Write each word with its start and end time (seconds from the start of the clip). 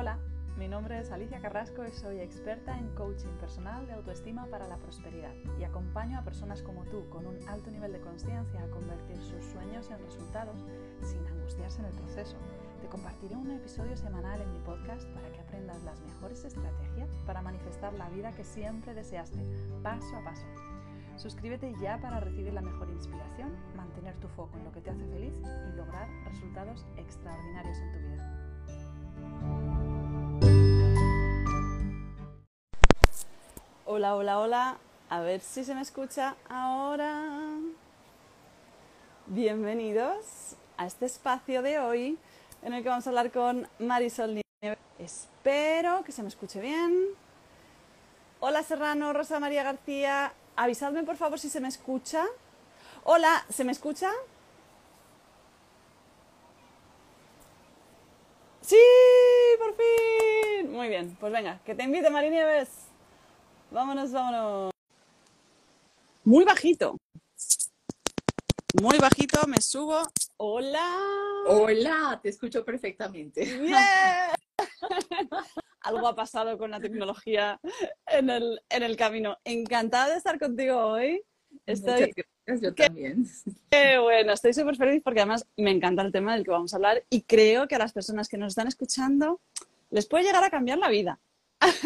Hola, 0.00 0.16
mi 0.56 0.68
nombre 0.68 1.00
es 1.00 1.10
Alicia 1.10 1.40
Carrasco 1.40 1.84
y 1.84 1.90
soy 1.90 2.20
experta 2.20 2.78
en 2.78 2.88
coaching 2.94 3.36
personal 3.40 3.84
de 3.88 3.94
autoestima 3.94 4.46
para 4.46 4.68
la 4.68 4.76
prosperidad 4.76 5.34
y 5.58 5.64
acompaño 5.64 6.20
a 6.20 6.22
personas 6.22 6.62
como 6.62 6.84
tú 6.84 7.08
con 7.10 7.26
un 7.26 7.36
alto 7.48 7.68
nivel 7.72 7.92
de 7.92 8.00
conciencia 8.00 8.62
a 8.62 8.70
convertir 8.70 9.16
sus 9.16 9.44
sueños 9.44 9.90
en 9.90 9.98
resultados 9.98 10.64
sin 11.02 11.26
angustiarse 11.26 11.80
en 11.80 11.86
el 11.86 11.94
proceso. 11.94 12.36
Te 12.80 12.86
compartiré 12.86 13.34
un 13.34 13.50
episodio 13.50 13.96
semanal 13.96 14.40
en 14.40 14.52
mi 14.52 14.60
podcast 14.60 15.04
para 15.14 15.32
que 15.32 15.40
aprendas 15.40 15.82
las 15.82 16.00
mejores 16.00 16.44
estrategias 16.44 17.10
para 17.26 17.42
manifestar 17.42 17.92
la 17.94 18.08
vida 18.08 18.30
que 18.30 18.44
siempre 18.44 18.94
deseaste, 18.94 19.44
paso 19.82 20.14
a 20.14 20.22
paso. 20.22 20.46
Suscríbete 21.16 21.74
ya 21.80 22.00
para 22.00 22.20
recibir 22.20 22.52
la 22.52 22.62
mejor 22.62 22.88
inspiración, 22.88 23.50
mantener 23.74 24.14
tu 24.20 24.28
foco 24.28 24.58
en 24.58 24.64
lo 24.64 24.70
que 24.70 24.80
te 24.80 24.90
hace 24.90 25.04
feliz 25.08 25.34
y 25.42 25.76
lograr 25.76 26.08
resultados 26.24 26.86
extraordinarios 26.96 27.78
en 27.78 27.92
tu 27.92 27.98
vida. 27.98 28.38
Hola, 33.90 34.16
hola, 34.16 34.38
hola. 34.38 34.78
A 35.08 35.20
ver 35.20 35.40
si 35.40 35.64
se 35.64 35.74
me 35.74 35.80
escucha 35.80 36.36
ahora. 36.50 37.24
Bienvenidos 39.28 40.56
a 40.76 40.84
este 40.84 41.06
espacio 41.06 41.62
de 41.62 41.78
hoy 41.78 42.18
en 42.60 42.74
el 42.74 42.82
que 42.82 42.90
vamos 42.90 43.06
a 43.06 43.08
hablar 43.10 43.32
con 43.32 43.66
Marisol 43.78 44.34
Nieves. 44.34 44.78
Espero 44.98 46.04
que 46.04 46.12
se 46.12 46.20
me 46.22 46.28
escuche 46.28 46.60
bien. 46.60 47.06
Hola 48.40 48.62
Serrano, 48.62 49.14
Rosa 49.14 49.40
María 49.40 49.62
García. 49.62 50.34
Avisadme 50.54 51.02
por 51.04 51.16
favor 51.16 51.38
si 51.38 51.48
se 51.48 51.62
me 51.62 51.68
escucha. 51.68 52.26
Hola, 53.04 53.42
¿se 53.48 53.64
me 53.64 53.72
escucha? 53.72 54.10
Sí, 58.60 58.76
por 59.58 59.74
fin. 59.74 60.72
Muy 60.72 60.88
bien, 60.88 61.16
pues 61.18 61.32
venga, 61.32 61.60
que 61.64 61.74
te 61.74 61.84
invite 61.84 62.10
Mari 62.10 62.28
Nieves. 62.28 62.87
Vámonos, 63.70 64.12
vámonos. 64.12 64.70
Muy 66.24 66.44
bajito. 66.44 66.96
Muy 68.80 68.98
bajito, 68.98 69.46
me 69.46 69.60
subo. 69.60 70.02
Hola. 70.38 70.90
Hola, 71.46 72.18
te 72.22 72.30
escucho 72.30 72.64
perfectamente. 72.64 73.44
Bien. 73.44 73.74
Algo 75.80 76.08
ha 76.08 76.14
pasado 76.14 76.56
con 76.56 76.70
la 76.70 76.80
tecnología 76.80 77.60
en 78.06 78.30
el, 78.30 78.60
en 78.70 78.82
el 78.82 78.96
camino. 78.96 79.36
Encantada 79.44 80.10
de 80.10 80.16
estar 80.16 80.38
contigo 80.38 80.76
hoy. 80.78 81.22
Estoy... 81.66 82.00
Muchas 82.00 82.14
gracias, 82.46 82.60
yo 82.62 82.74
también. 82.74 83.26
Qué 83.70 83.98
bueno, 83.98 84.32
estoy 84.32 84.54
súper 84.54 84.76
feliz 84.76 85.02
porque 85.04 85.20
además 85.20 85.46
me 85.56 85.70
encanta 85.70 86.02
el 86.02 86.12
tema 86.12 86.34
del 86.34 86.44
que 86.44 86.50
vamos 86.50 86.72
a 86.72 86.76
hablar 86.76 87.04
y 87.10 87.22
creo 87.22 87.68
que 87.68 87.74
a 87.74 87.78
las 87.78 87.92
personas 87.92 88.28
que 88.28 88.38
nos 88.38 88.52
están 88.52 88.66
escuchando 88.66 89.40
les 89.90 90.06
puede 90.06 90.24
llegar 90.24 90.44
a 90.44 90.50
cambiar 90.50 90.78
la 90.78 90.88
vida. 90.88 91.20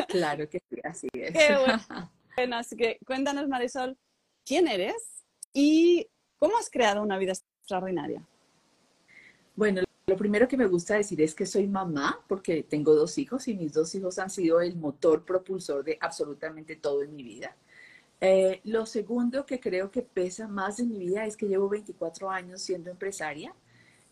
Claro 0.08 0.48
que 0.48 0.60
sí, 0.68 0.76
así 0.84 1.08
es. 1.12 1.32
Qué 1.32 1.56
bueno. 1.56 1.82
Bueno, 2.34 2.56
así 2.56 2.76
que 2.76 2.98
cuéntanos, 3.06 3.46
Marisol, 3.46 3.98
¿quién 4.46 4.66
eres 4.66 5.22
y 5.52 6.08
cómo 6.38 6.56
has 6.56 6.70
creado 6.70 7.02
una 7.02 7.18
vida 7.18 7.32
extraordinaria? 7.32 8.26
Bueno, 9.54 9.82
lo 10.06 10.16
primero 10.16 10.48
que 10.48 10.56
me 10.56 10.66
gusta 10.66 10.96
decir 10.96 11.20
es 11.20 11.34
que 11.34 11.44
soy 11.44 11.66
mamá 11.66 12.24
porque 12.26 12.62
tengo 12.62 12.94
dos 12.94 13.18
hijos 13.18 13.48
y 13.48 13.54
mis 13.54 13.74
dos 13.74 13.94
hijos 13.94 14.18
han 14.18 14.30
sido 14.30 14.62
el 14.62 14.76
motor 14.76 15.26
propulsor 15.26 15.84
de 15.84 15.98
absolutamente 16.00 16.76
todo 16.76 17.02
en 17.02 17.14
mi 17.14 17.22
vida. 17.22 17.54
Eh, 18.20 18.60
lo 18.64 18.86
segundo 18.86 19.44
que 19.44 19.60
creo 19.60 19.90
que 19.90 20.02
pesa 20.02 20.48
más 20.48 20.78
en 20.78 20.88
mi 20.88 20.98
vida 20.98 21.26
es 21.26 21.36
que 21.36 21.48
llevo 21.48 21.68
24 21.68 22.30
años 22.30 22.62
siendo 22.62 22.90
empresaria. 22.90 23.54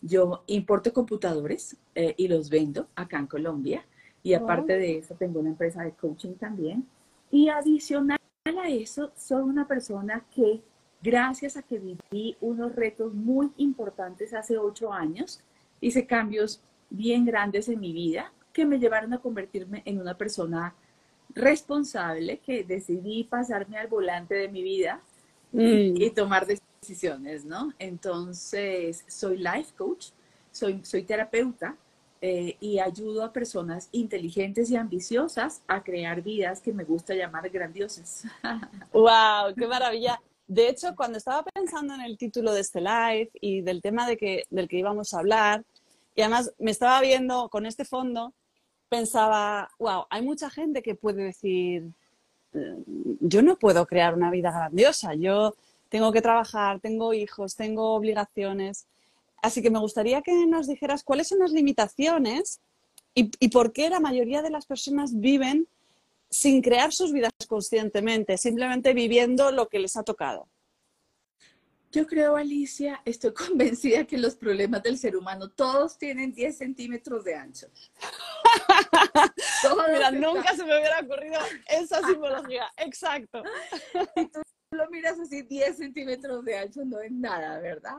Yo 0.00 0.44
importo 0.46 0.92
computadores 0.92 1.76
eh, 1.94 2.14
y 2.16 2.28
los 2.28 2.50
vendo 2.50 2.88
acá 2.94 3.18
en 3.18 3.26
Colombia. 3.26 3.86
Y 4.22 4.34
aparte 4.34 4.76
de 4.76 4.98
eso, 4.98 5.14
tengo 5.14 5.40
una 5.40 5.50
empresa 5.50 5.82
de 5.82 5.92
coaching 5.92 6.34
también. 6.34 6.86
Y 7.30 7.48
adicional 7.48 8.18
a 8.44 8.68
eso, 8.68 9.12
soy 9.16 9.42
una 9.42 9.66
persona 9.66 10.24
que, 10.34 10.60
gracias 11.02 11.56
a 11.56 11.62
que 11.62 11.78
viví 11.78 12.36
unos 12.40 12.74
retos 12.74 13.14
muy 13.14 13.50
importantes 13.56 14.34
hace 14.34 14.58
ocho 14.58 14.92
años, 14.92 15.40
hice 15.80 16.06
cambios 16.06 16.60
bien 16.90 17.24
grandes 17.24 17.68
en 17.68 17.80
mi 17.80 17.92
vida 17.92 18.32
que 18.52 18.66
me 18.66 18.78
llevaron 18.78 19.14
a 19.14 19.18
convertirme 19.18 19.82
en 19.84 20.00
una 20.00 20.14
persona 20.14 20.74
responsable, 21.34 22.38
que 22.38 22.64
decidí 22.64 23.24
pasarme 23.24 23.78
al 23.78 23.86
volante 23.86 24.34
de 24.34 24.48
mi 24.48 24.62
vida 24.62 25.00
Mm. 25.52 25.96
y 25.96 26.10
tomar 26.10 26.46
decisiones, 26.46 27.44
¿no? 27.44 27.72
Entonces, 27.78 29.04
soy 29.08 29.38
life 29.38 29.72
coach, 29.76 30.08
soy, 30.52 30.80
soy 30.84 31.02
terapeuta 31.02 31.76
eh, 32.22 32.56
y 32.60 32.78
ayudo 32.78 33.24
a 33.24 33.32
personas 33.32 33.88
inteligentes 33.92 34.70
y 34.70 34.76
ambiciosas 34.76 35.62
a 35.66 35.82
crear 35.82 36.22
vidas 36.22 36.60
que 36.60 36.72
me 36.72 36.84
gusta 36.84 37.14
llamar 37.14 37.48
grandiosas. 37.48 38.24
¡Wow! 38.92 39.54
¡Qué 39.56 39.66
maravilla! 39.66 40.20
De 40.46 40.68
hecho, 40.68 40.94
cuando 40.96 41.16
estaba 41.16 41.44
pensando 41.44 41.94
en 41.94 42.02
el 42.02 42.18
título 42.18 42.52
de 42.52 42.60
este 42.60 42.80
live 42.80 43.30
y 43.40 43.62
del 43.62 43.80
tema 43.80 44.06
de 44.06 44.16
que, 44.16 44.44
del 44.50 44.68
que 44.68 44.78
íbamos 44.78 45.14
a 45.14 45.20
hablar, 45.20 45.64
y 46.14 46.22
además 46.22 46.52
me 46.58 46.72
estaba 46.72 47.00
viendo 47.00 47.48
con 47.48 47.66
este 47.66 47.84
fondo, 47.84 48.34
pensaba, 48.88 49.70
wow, 49.78 50.06
hay 50.10 50.22
mucha 50.22 50.50
gente 50.50 50.82
que 50.82 50.96
puede 50.96 51.22
decir, 51.22 51.90
eh, 52.52 52.76
yo 53.20 53.42
no 53.42 53.56
puedo 53.56 53.86
crear 53.86 54.14
una 54.14 54.30
vida 54.30 54.50
grandiosa, 54.50 55.14
yo 55.14 55.54
tengo 55.88 56.12
que 56.12 56.20
trabajar, 56.20 56.80
tengo 56.80 57.14
hijos, 57.14 57.56
tengo 57.56 57.94
obligaciones. 57.94 58.86
Así 59.42 59.62
que 59.62 59.70
me 59.70 59.78
gustaría 59.78 60.22
que 60.22 60.46
nos 60.46 60.66
dijeras 60.66 61.02
cuáles 61.04 61.28
son 61.28 61.38
las 61.38 61.52
limitaciones 61.52 62.60
y, 63.14 63.30
y 63.40 63.48
por 63.48 63.72
qué 63.72 63.90
la 63.90 64.00
mayoría 64.00 64.42
de 64.42 64.50
las 64.50 64.66
personas 64.66 65.18
viven 65.18 65.68
sin 66.30 66.62
crear 66.62 66.92
sus 66.92 67.12
vidas 67.12 67.32
conscientemente, 67.48 68.38
simplemente 68.38 68.94
viviendo 68.94 69.50
lo 69.50 69.68
que 69.68 69.80
les 69.80 69.96
ha 69.96 70.02
tocado. 70.04 70.48
Yo 71.92 72.06
creo, 72.06 72.36
Alicia, 72.36 73.02
estoy 73.04 73.34
convencida 73.34 74.04
que 74.04 74.16
los 74.16 74.36
problemas 74.36 74.82
del 74.82 74.96
ser 74.98 75.16
humano 75.16 75.50
todos 75.50 75.98
tienen 75.98 76.32
10 76.32 76.56
centímetros 76.56 77.24
de 77.24 77.34
ancho. 77.34 77.66
Mira, 79.92 80.10
nunca 80.12 80.54
se 80.54 80.64
me 80.64 80.78
hubiera 80.78 81.00
ocurrido 81.00 81.40
esa 81.68 82.00
simbología. 82.06 82.66
Exacto. 82.76 83.42
y 84.16 84.26
tú 84.26 84.40
lo 84.70 84.88
miras 84.88 85.18
así 85.18 85.42
10 85.42 85.76
centímetros 85.76 86.44
de 86.44 86.58
ancho, 86.58 86.84
no 86.84 87.00
es 87.00 87.10
nada, 87.10 87.58
¿verdad? 87.58 87.98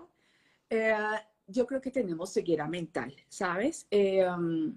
Eh, 0.69 0.95
yo 1.51 1.65
creo 1.67 1.81
que 1.81 1.91
tenemos 1.91 2.31
ceguera 2.33 2.67
mental, 2.67 3.15
¿sabes? 3.29 3.87
Eh, 3.91 4.25
um, 4.27 4.73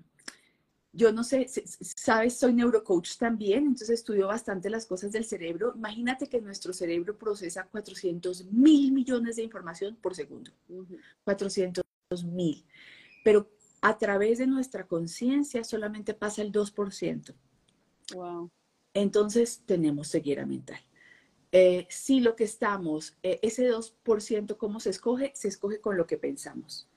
yo 0.93 1.13
no 1.13 1.25
sé, 1.25 1.49
¿sabes? 1.49 2.39
Soy 2.39 2.55
neurocoach 2.55 3.17
también, 3.17 3.67
entonces 3.67 3.91
estudio 3.91 4.29
bastante 4.29 4.71
las 4.71 4.87
cosas 4.87 5.11
del 5.11 5.25
cerebro. 5.25 5.73
Imagínate 5.77 6.29
que 6.29 6.41
nuestro 6.41 6.73
cerebro 6.73 7.19
procesa 7.19 7.65
400 7.65 8.47
mil 8.53 8.93
millones 8.93 9.37
de 9.37 9.43
información 9.43 9.97
por 10.01 10.15
segundo. 10.15 10.53
400 11.25 11.85
mil. 12.27 12.65
Pero 13.25 13.51
a 13.81 13.99
través 13.99 14.39
de 14.39 14.47
nuestra 14.47 14.87
conciencia 14.87 15.65
solamente 15.65 16.15
pasa 16.15 16.43
el 16.43 16.53
2%. 16.53 17.35
Wow. 18.15 18.51
Entonces 18.95 19.63
tenemos 19.67 20.11
ceguera 20.11 20.47
mental. 20.47 20.79
Eh, 21.57 21.87
si 21.89 22.19
lo 22.19 22.35
que 22.35 22.43
estamos, 22.43 23.17
eh, 23.23 23.39
ese 23.41 23.71
2%, 23.71 24.57
¿cómo 24.57 24.81
se 24.81 24.91
escoge? 24.91 25.31
Se 25.37 25.47
escoge 25.47 25.81
con 25.81 25.97
lo 25.97 26.05
que 26.05 26.19
pensamos. 26.19 26.89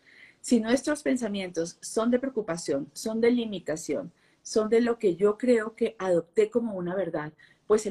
Si 0.41 0.59
nuestros 0.59 1.03
pensamientos 1.03 1.77
son 1.79 2.09
de 2.09 2.17
preocupación, 2.17 2.89
son 2.93 3.21
de 3.21 3.29
limitación, 3.29 4.11
son 4.41 4.67
de 4.69 4.81
lo 4.81 4.97
que 4.97 5.15
yo 5.15 5.37
creo 5.37 5.75
que 5.75 5.95
adopté 5.99 6.49
como 6.49 6.73
una 6.75 6.95
verdad, 6.95 7.33
pues 7.67 7.87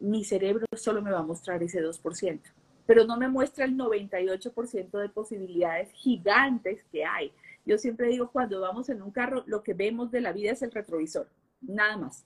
mi 0.00 0.24
cerebro 0.24 0.66
solo 0.72 1.00
me 1.02 1.12
va 1.12 1.20
a 1.20 1.22
mostrar 1.22 1.62
ese 1.62 1.80
2%, 1.80 2.40
pero 2.84 3.04
no 3.04 3.16
me 3.16 3.28
muestra 3.28 3.64
el 3.64 3.76
98% 3.76 4.98
de 4.98 5.08
posibilidades 5.08 5.92
gigantes 5.92 6.82
que 6.90 7.04
hay. 7.04 7.30
Yo 7.64 7.78
siempre 7.78 8.08
digo, 8.08 8.28
cuando 8.32 8.60
vamos 8.60 8.88
en 8.88 9.02
un 9.02 9.12
carro, 9.12 9.44
lo 9.46 9.62
que 9.62 9.74
vemos 9.74 10.10
de 10.10 10.20
la 10.20 10.32
vida 10.32 10.50
es 10.50 10.62
el 10.62 10.72
retrovisor, 10.72 11.28
nada 11.60 11.96
más. 11.96 12.24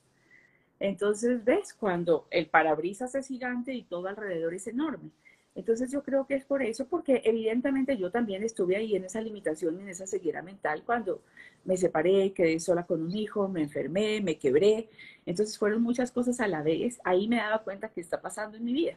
Entonces, 0.80 1.44
ves, 1.44 1.74
cuando 1.74 2.26
el 2.30 2.46
parabrisas 2.46 3.14
es 3.14 3.28
gigante 3.28 3.74
y 3.74 3.82
todo 3.82 4.08
alrededor 4.08 4.54
es 4.54 4.66
enorme. 4.66 5.10
Entonces, 5.54 5.90
yo 5.90 6.04
creo 6.04 6.26
que 6.26 6.34
es 6.34 6.44
por 6.44 6.62
eso, 6.62 6.86
porque 6.86 7.20
evidentemente 7.24 7.96
yo 7.96 8.12
también 8.12 8.44
estuve 8.44 8.76
ahí 8.76 8.94
en 8.94 9.04
esa 9.04 9.20
limitación, 9.20 9.80
en 9.80 9.88
esa 9.88 10.06
ceguera 10.06 10.40
mental, 10.40 10.84
cuando 10.86 11.20
me 11.64 11.76
separé, 11.76 12.32
quedé 12.32 12.60
sola 12.60 12.86
con 12.86 13.02
un 13.02 13.16
hijo, 13.16 13.48
me 13.48 13.62
enfermé, 13.62 14.20
me 14.20 14.38
quebré. 14.38 14.88
Entonces, 15.26 15.58
fueron 15.58 15.82
muchas 15.82 16.12
cosas 16.12 16.38
a 16.40 16.46
la 16.46 16.62
vez. 16.62 17.00
Ahí 17.02 17.26
me 17.26 17.36
daba 17.36 17.58
cuenta 17.64 17.88
que 17.88 18.00
está 18.00 18.20
pasando 18.20 18.56
en 18.56 18.64
mi 18.64 18.72
vida. 18.72 18.96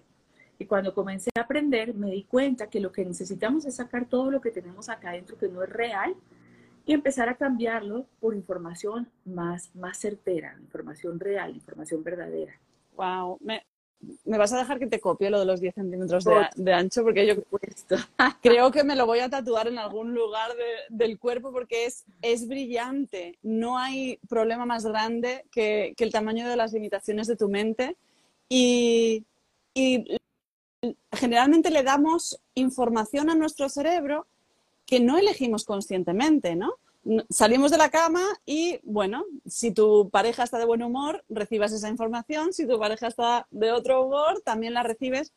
Y 0.59 0.65
cuando 0.65 0.93
comencé 0.93 1.31
a 1.35 1.41
aprender, 1.41 1.95
me 1.95 2.11
di 2.11 2.23
cuenta 2.23 2.69
que 2.69 2.79
lo 2.79 2.91
que 2.91 3.03
necesitamos 3.03 3.65
es 3.65 3.75
sacar 3.77 4.05
todo 4.05 4.29
lo 4.29 4.41
que 4.41 4.51
tenemos 4.51 4.89
acá 4.89 5.09
adentro 5.09 5.35
que 5.35 5.47
no 5.47 5.63
es 5.63 5.69
real 5.69 6.15
y 6.85 6.93
empezar 6.93 7.29
a 7.29 7.35
cambiarlo 7.35 8.05
por 8.19 8.35
información 8.35 9.09
más, 9.25 9.73
más 9.75 9.99
certera, 9.99 10.57
información 10.61 11.19
real, 11.19 11.53
información 11.55 12.03
verdadera. 12.03 12.53
Wow. 12.95 13.37
Me, 13.41 13.63
me 14.25 14.37
vas 14.37 14.51
a 14.53 14.57
dejar 14.57 14.79
que 14.79 14.87
te 14.87 14.99
copie 14.99 15.29
lo 15.29 15.39
de 15.39 15.45
los 15.45 15.61
10 15.61 15.75
centímetros 15.75 16.25
de, 16.55 16.73
ancho, 16.73 17.03
porque 17.03 17.27
yo 17.27 17.35
creo 18.41 18.71
que 18.71 18.83
me 18.83 18.95
lo 18.95 19.05
voy 19.05 19.19
a 19.19 19.29
tatuar 19.29 19.67
en 19.67 19.77
algún 19.77 20.13
lugar 20.13 20.51
del 20.89 21.19
cuerpo 21.19 21.51
porque 21.51 21.85
es, 21.85 22.05
es 22.21 22.47
brillante. 22.47 23.37
No 23.41 23.77
hay 23.77 24.17
problema 24.27 24.65
más 24.65 24.85
grande 24.85 25.45
que, 25.51 25.93
el 25.97 26.11
tamaño 26.11 26.49
de 26.49 26.55
las 26.55 26.73
limitaciones 26.73 27.27
de 27.27 27.35
tu 27.35 27.49
mente. 27.49 27.95
Y, 28.49 29.23
y 29.73 30.17
generalmente 31.13 31.69
le 31.69 31.83
damos 31.83 32.41
información 32.55 33.29
a 33.29 33.35
nuestro 33.35 33.69
cerebro 33.69 34.27
que 34.91 34.99
no 34.99 35.17
elegimos 35.17 35.63
conscientemente, 35.63 36.57
¿no? 36.57 36.75
salimos 37.29 37.71
de 37.71 37.77
la 37.77 37.89
cama 37.89 38.21
y, 38.45 38.77
bueno, 38.83 39.23
si 39.47 39.71
tu 39.71 40.09
pareja 40.09 40.43
está 40.43 40.59
de 40.59 40.65
buen 40.65 40.83
humor, 40.83 41.23
recibas 41.29 41.71
esa 41.71 41.87
información. 41.87 42.51
Si 42.51 42.67
tu 42.67 42.77
pareja 42.77 43.07
está 43.07 43.47
de 43.51 43.71
otro 43.71 44.05
humor, 44.05 44.41
también 44.43 44.73
la 44.73 44.83
recibes. 44.83 45.31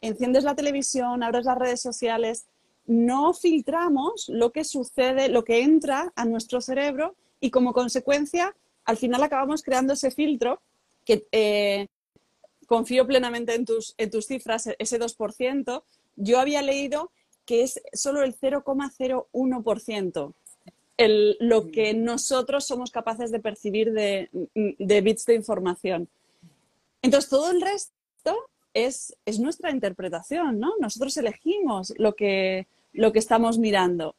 Enciendes 0.00 0.44
la 0.44 0.54
televisión, 0.54 1.24
abres 1.24 1.44
las 1.44 1.58
redes 1.58 1.80
sociales. 1.80 2.46
No 2.86 3.34
filtramos 3.34 4.28
lo 4.28 4.52
que 4.52 4.62
sucede, 4.62 5.28
lo 5.28 5.42
que 5.42 5.62
entra 5.62 6.12
a 6.14 6.24
nuestro 6.24 6.60
cerebro 6.60 7.16
y 7.40 7.50
como 7.50 7.72
consecuencia, 7.72 8.54
al 8.84 8.96
final 8.96 9.24
acabamos 9.24 9.64
creando 9.64 9.94
ese 9.94 10.12
filtro 10.12 10.62
que 11.04 11.26
eh, 11.32 11.88
confío 12.68 13.08
plenamente 13.08 13.56
en 13.56 13.64
tus, 13.64 13.96
en 13.98 14.08
tus 14.08 14.28
cifras, 14.28 14.70
ese 14.78 15.00
2%. 15.00 15.82
Yo 16.14 16.38
había 16.38 16.62
leído 16.62 17.10
que 17.44 17.62
es 17.62 17.80
solo 17.92 18.22
el 18.22 18.34
0,01% 18.36 20.34
lo 20.96 21.70
que 21.70 21.94
nosotros 21.94 22.66
somos 22.66 22.90
capaces 22.90 23.30
de 23.30 23.40
percibir 23.40 23.92
de, 23.92 24.28
bits 24.52 25.26
de 25.26 25.34
información. 25.34 26.08
Entonces, 27.02 27.28
todo 27.28 27.50
el 27.50 27.60
resto 27.60 28.36
es, 28.72 29.16
nuestra 29.38 29.70
interpretación, 29.70 30.60
¿no? 30.60 30.74
Nosotros 30.80 31.16
elegimos 31.16 31.92
lo 31.98 32.14
que, 32.14 32.66
lo 32.92 33.12
que 33.12 33.18
estamos 33.18 33.58
mirando. 33.58 34.14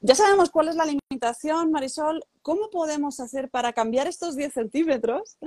Ya 0.00 0.14
sabemos 0.14 0.50
cuál 0.50 0.68
es 0.68 0.76
la 0.76 0.84
limitación, 0.84 1.70
Marisol. 1.70 2.22
¿Cómo 2.42 2.68
podemos 2.68 3.20
hacer 3.20 3.48
para 3.48 3.72
cambiar 3.72 4.06
estos 4.06 4.36
10 4.36 4.52
centímetros 4.52 5.38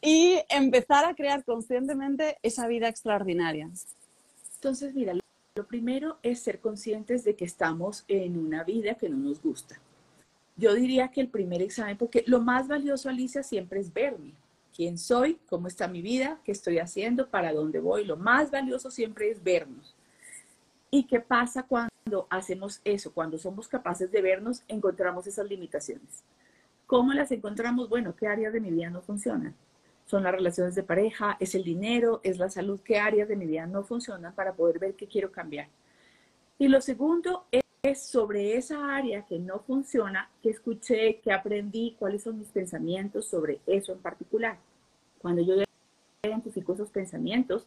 y 0.00 0.38
empezar 0.48 1.04
a 1.04 1.14
crear 1.14 1.44
conscientemente 1.44 2.38
esa 2.42 2.66
vida 2.68 2.88
extraordinaria? 2.88 3.68
Entonces, 4.54 4.94
mira, 4.94 5.12
lo 5.58 5.66
primero 5.66 6.18
es 6.22 6.38
ser 6.38 6.60
conscientes 6.60 7.24
de 7.24 7.34
que 7.34 7.44
estamos 7.44 8.04
en 8.06 8.38
una 8.38 8.62
vida 8.62 8.94
que 8.94 9.08
no 9.08 9.16
nos 9.16 9.42
gusta. 9.42 9.80
Yo 10.56 10.72
diría 10.72 11.08
que 11.08 11.20
el 11.20 11.26
primer 11.26 11.62
examen, 11.62 11.98
porque 11.98 12.22
lo 12.28 12.40
más 12.40 12.68
valioso, 12.68 13.08
Alicia, 13.08 13.42
siempre 13.42 13.80
es 13.80 13.92
verme. 13.92 14.34
¿Quién 14.72 14.98
soy? 14.98 15.40
¿Cómo 15.48 15.66
está 15.66 15.88
mi 15.88 16.00
vida? 16.00 16.40
¿Qué 16.44 16.52
estoy 16.52 16.78
haciendo? 16.78 17.28
¿Para 17.28 17.52
dónde 17.52 17.80
voy? 17.80 18.04
Lo 18.04 18.16
más 18.16 18.52
valioso 18.52 18.88
siempre 18.88 19.32
es 19.32 19.42
vernos. 19.42 19.96
¿Y 20.92 21.08
qué 21.08 21.18
pasa 21.18 21.64
cuando 21.64 22.28
hacemos 22.30 22.80
eso? 22.84 23.12
Cuando 23.12 23.36
somos 23.36 23.66
capaces 23.66 24.12
de 24.12 24.22
vernos, 24.22 24.62
encontramos 24.68 25.26
esas 25.26 25.48
limitaciones. 25.48 26.22
¿Cómo 26.86 27.12
las 27.14 27.32
encontramos? 27.32 27.88
Bueno, 27.88 28.14
¿qué 28.14 28.28
áreas 28.28 28.52
de 28.52 28.60
mi 28.60 28.70
vida 28.70 28.90
no 28.90 29.02
funcionan? 29.02 29.56
Son 30.08 30.22
las 30.22 30.32
relaciones 30.32 30.74
de 30.74 30.82
pareja, 30.82 31.36
es 31.38 31.54
el 31.54 31.64
dinero, 31.64 32.22
es 32.24 32.38
la 32.38 32.48
salud, 32.48 32.80
¿qué 32.82 32.98
áreas 32.98 33.28
de 33.28 33.36
mi 33.36 33.44
vida 33.44 33.66
no 33.66 33.82
funcionan 33.82 34.34
para 34.34 34.54
poder 34.54 34.78
ver 34.78 34.94
qué 34.94 35.06
quiero 35.06 35.30
cambiar? 35.30 35.68
Y 36.58 36.68
lo 36.68 36.80
segundo 36.80 37.44
es 37.82 38.02
sobre 38.06 38.56
esa 38.56 38.96
área 38.96 39.26
que 39.26 39.38
no 39.38 39.58
funciona, 39.58 40.30
que 40.42 40.48
escuché, 40.48 41.20
que 41.20 41.30
aprendí, 41.30 41.94
cuáles 41.98 42.22
son 42.22 42.38
mis 42.38 42.48
pensamientos 42.48 43.26
sobre 43.26 43.60
eso 43.66 43.92
en 43.92 43.98
particular. 43.98 44.56
Cuando 45.18 45.42
yo 45.42 45.56
identifico 46.22 46.72
esos 46.72 46.88
pensamientos, 46.88 47.66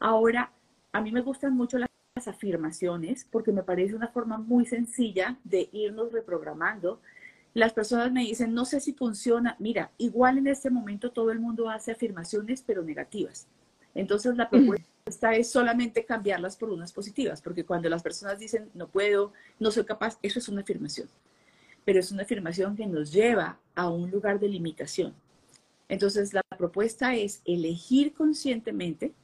ahora 0.00 0.50
a 0.90 1.00
mí 1.00 1.12
me 1.12 1.20
gustan 1.20 1.56
mucho 1.56 1.78
las 1.78 1.88
afirmaciones 2.26 3.24
porque 3.30 3.52
me 3.52 3.62
parece 3.62 3.94
una 3.94 4.08
forma 4.08 4.38
muy 4.38 4.66
sencilla 4.66 5.36
de 5.44 5.68
irnos 5.70 6.10
reprogramando. 6.10 7.00
Las 7.56 7.72
personas 7.72 8.12
me 8.12 8.20
dicen, 8.20 8.52
no 8.52 8.66
sé 8.66 8.80
si 8.80 8.92
funciona. 8.92 9.56
Mira, 9.58 9.90
igual 9.96 10.36
en 10.36 10.46
este 10.46 10.68
momento 10.68 11.10
todo 11.10 11.30
el 11.30 11.40
mundo 11.40 11.70
hace 11.70 11.92
afirmaciones, 11.92 12.60
pero 12.60 12.82
negativas. 12.82 13.46
Entonces 13.94 14.36
la 14.36 14.50
propuesta 14.50 14.86
esta 15.06 15.34
es 15.34 15.50
solamente 15.50 16.04
cambiarlas 16.04 16.54
por 16.54 16.68
unas 16.68 16.92
positivas, 16.92 17.40
porque 17.40 17.64
cuando 17.64 17.88
las 17.88 18.02
personas 18.02 18.38
dicen 18.38 18.68
no 18.74 18.88
puedo, 18.88 19.32
no 19.58 19.70
soy 19.70 19.86
capaz, 19.86 20.18
eso 20.20 20.38
es 20.38 20.50
una 20.50 20.60
afirmación. 20.60 21.08
Pero 21.86 21.98
es 21.98 22.12
una 22.12 22.24
afirmación 22.24 22.76
que 22.76 22.86
nos 22.86 23.10
lleva 23.10 23.58
a 23.74 23.88
un 23.88 24.10
lugar 24.10 24.38
de 24.38 24.48
limitación. 24.50 25.14
Entonces, 25.88 26.34
la 26.34 26.42
propuesta 26.58 27.14
es 27.14 27.40
elegir 27.46 28.12
conscientemente 28.12 29.14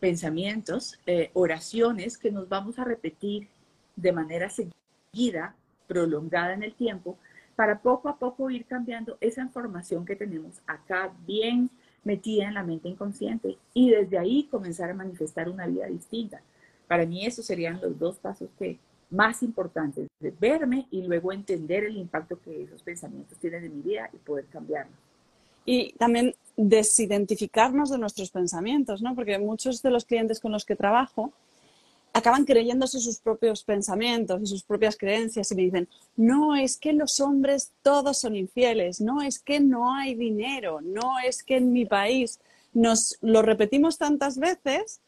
pensamientos, 0.00 0.98
eh, 1.06 1.30
oraciones 1.32 2.18
que 2.18 2.32
nos 2.32 2.48
vamos 2.48 2.80
a 2.80 2.84
repetir 2.84 3.46
de 3.94 4.10
manera 4.10 4.50
seguida, 4.50 5.54
prolongada 5.86 6.54
en 6.54 6.64
el 6.64 6.74
tiempo, 6.74 7.18
para 7.58 7.80
poco 7.80 8.08
a 8.08 8.16
poco 8.16 8.48
ir 8.50 8.66
cambiando 8.66 9.18
esa 9.20 9.42
información 9.42 10.06
que 10.06 10.14
tenemos 10.14 10.60
acá 10.64 11.12
bien 11.26 11.68
metida 12.04 12.44
en 12.44 12.54
la 12.54 12.62
mente 12.62 12.88
inconsciente 12.88 13.58
y 13.74 13.90
desde 13.90 14.16
ahí 14.16 14.44
comenzar 14.44 14.90
a 14.90 14.94
manifestar 14.94 15.48
una 15.48 15.66
vida 15.66 15.86
distinta. 15.88 16.40
Para 16.86 17.04
mí 17.04 17.26
esos 17.26 17.44
serían 17.44 17.80
los 17.80 17.98
dos 17.98 18.16
pasos 18.18 18.48
que 18.56 18.78
más 19.10 19.42
importantes, 19.42 20.06
verme 20.38 20.86
y 20.92 21.02
luego 21.02 21.32
entender 21.32 21.82
el 21.82 21.96
impacto 21.96 22.40
que 22.40 22.62
esos 22.62 22.80
pensamientos 22.80 23.36
tienen 23.38 23.64
en 23.64 23.76
mi 23.76 23.82
vida 23.82 24.08
y 24.12 24.18
poder 24.18 24.44
cambiarlos. 24.44 24.94
Y 25.64 25.94
también 25.94 26.36
desidentificarnos 26.56 27.90
de 27.90 27.98
nuestros 27.98 28.30
pensamientos, 28.30 29.02
¿no? 29.02 29.16
Porque 29.16 29.36
muchos 29.36 29.82
de 29.82 29.90
los 29.90 30.04
clientes 30.04 30.38
con 30.38 30.52
los 30.52 30.64
que 30.64 30.76
trabajo 30.76 31.32
acaban 32.18 32.44
creyéndose 32.44 33.00
sus 33.00 33.18
propios 33.18 33.64
pensamientos 33.64 34.40
y 34.42 34.46
sus 34.46 34.62
propias 34.62 34.96
creencias 34.96 35.50
y 35.50 35.54
me 35.54 35.62
dicen, 35.62 35.88
no 36.16 36.56
es 36.56 36.76
que 36.76 36.92
los 36.92 37.20
hombres 37.20 37.72
todos 37.82 38.18
son 38.18 38.36
infieles, 38.36 39.00
no 39.00 39.22
es 39.22 39.38
que 39.38 39.60
no 39.60 39.94
hay 39.94 40.14
dinero, 40.14 40.80
no 40.80 41.18
es 41.18 41.42
que 41.42 41.56
en 41.56 41.72
mi 41.72 41.86
país 41.86 42.40
nos 42.72 43.16
lo 43.20 43.42
repetimos 43.42 43.98
tantas 43.98 44.38
veces 44.38 45.00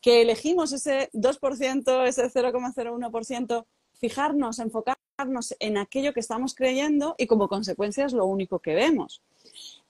que 0.00 0.22
elegimos 0.22 0.72
ese 0.72 1.10
2%, 1.12 2.06
ese 2.06 2.30
0,01%, 2.30 3.66
fijarnos, 3.94 4.58
enfocarnos 4.58 5.54
en 5.58 5.76
aquello 5.76 6.14
que 6.14 6.20
estamos 6.20 6.54
creyendo 6.54 7.14
y 7.18 7.26
como 7.26 7.48
consecuencia 7.48 8.06
es 8.06 8.12
lo 8.12 8.24
único 8.24 8.60
que 8.60 8.74
vemos. 8.74 9.22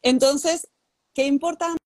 Entonces, 0.02 0.69
qué 1.14 1.26
importante 1.26 1.78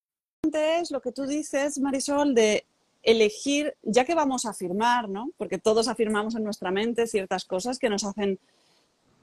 es 0.52 0.90
lo 0.90 1.00
que 1.00 1.12
tú 1.12 1.26
dices, 1.26 1.78
Marisol, 1.78 2.34
de 2.34 2.66
elegir, 3.04 3.76
ya 3.82 4.04
que 4.04 4.14
vamos 4.14 4.46
a 4.46 4.50
afirmar, 4.50 5.08
¿no? 5.08 5.30
Porque 5.36 5.58
todos 5.58 5.88
afirmamos 5.88 6.34
en 6.34 6.44
nuestra 6.44 6.70
mente 6.70 7.06
ciertas 7.06 7.44
cosas 7.44 7.78
que 7.78 7.90
nos 7.90 8.04
hacen 8.04 8.38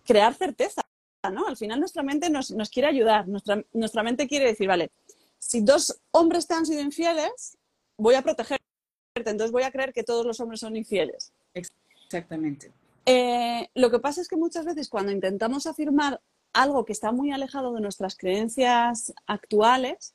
crear 0.05 0.33
certeza, 0.33 0.83
¿no? 1.31 1.47
Al 1.47 1.57
final 1.57 1.79
nuestra 1.79 2.03
mente 2.03 2.29
nos, 2.29 2.51
quiere 2.71 2.87
ayudar, 2.87 3.27
nuestra, 3.27 3.63
nuestra 3.73 4.03
mente 4.03 4.27
quiere 4.27 4.45
decir, 4.45 4.67
vale, 4.67 4.91
si 5.39 5.61
dos 5.61 5.99
hombres 6.11 6.47
te 6.47 6.53
han 6.53 6.65
sido 6.65 6.81
infieles, 6.81 7.57
voy 7.97 8.15
a 8.15 8.21
protegerte, 8.21 8.63
entonces 9.15 9.51
voy 9.51 9.63
a 9.63 9.71
creer 9.71 9.93
que 9.93 10.03
todos 10.03 10.25
los 10.25 10.39
hombres 10.39 10.59
son 10.59 10.75
infieles. 10.75 11.33
Exactamente. 11.53 12.71
Eh, 13.05 13.67
lo 13.73 13.89
que 13.89 13.99
pasa 13.99 14.21
es 14.21 14.27
que 14.27 14.35
muchas 14.35 14.65
veces 14.65 14.89
cuando 14.89 15.11
intentamos 15.11 15.65
afirmar 15.65 16.21
algo 16.53 16.85
que 16.85 16.93
está 16.93 17.11
muy 17.11 17.31
alejado 17.31 17.73
de 17.73 17.81
nuestras 17.81 18.15
creencias 18.15 19.13
actuales, 19.25 20.13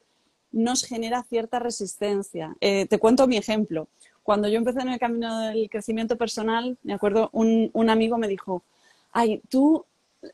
nos 0.52 0.84
genera 0.84 1.22
cierta 1.22 1.58
resistencia. 1.58 2.56
Eh, 2.60 2.86
te 2.86 2.98
cuento 2.98 3.26
mi 3.26 3.36
ejemplo. 3.36 3.88
Cuando 4.22 4.48
yo 4.48 4.58
empecé 4.58 4.80
en 4.80 4.88
el 4.88 4.98
camino 4.98 5.40
del 5.40 5.70
crecimiento 5.70 6.16
personal, 6.16 6.76
me 6.82 6.94
acuerdo, 6.94 7.30
un, 7.32 7.70
amigo 7.90 8.18
me 8.18 8.26
dijo, 8.26 8.62
ay, 9.12 9.40
tú, 9.48 9.84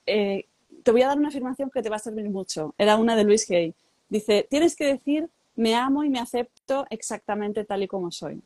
eh, 0.06 0.46
te 0.82 0.90
voy 0.90 1.02
a 1.02 1.08
dar 1.08 1.18
una 1.18 1.28
afirmación 1.28 1.70
que 1.70 1.82
te 1.82 1.90
va 1.90 1.96
a 1.96 1.98
servir 1.98 2.28
mucho. 2.30 2.74
Era 2.78 2.96
una 2.96 3.16
de 3.16 3.24
Luis 3.24 3.50
Hay. 3.50 3.74
Dice, 4.08 4.46
tienes 4.48 4.76
que 4.76 4.86
decir, 4.86 5.28
me 5.56 5.74
amo 5.74 6.04
y 6.04 6.08
me 6.08 6.20
acepto 6.20 6.86
exactamente 6.90 7.64
tal 7.64 7.82
y 7.82 7.88
como 7.88 8.10
soy. 8.10 8.40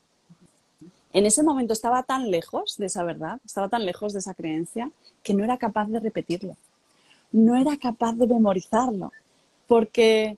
En 1.13 1.25
ese 1.25 1.43
momento 1.43 1.73
estaba 1.73 2.03
tan 2.03 2.31
lejos 2.31 2.77
de 2.77 2.87
esa 2.87 3.05
verdad, 3.05 3.41
estaba 3.45 3.69
tan 3.69 3.87
lejos 3.87 4.13
de 4.13 4.19
esa 4.19 4.35
creencia, 4.35 4.91
que 5.23 5.33
no 5.33 5.45
era 5.45 5.57
capaz 5.57 5.87
de 5.87 6.01
repetirlo. 6.01 6.57
No 7.33 7.57
era 7.57 7.77
capaz 7.77 8.15
de 8.15 8.27
memorizarlo. 8.27 9.13
Porque 9.67 10.37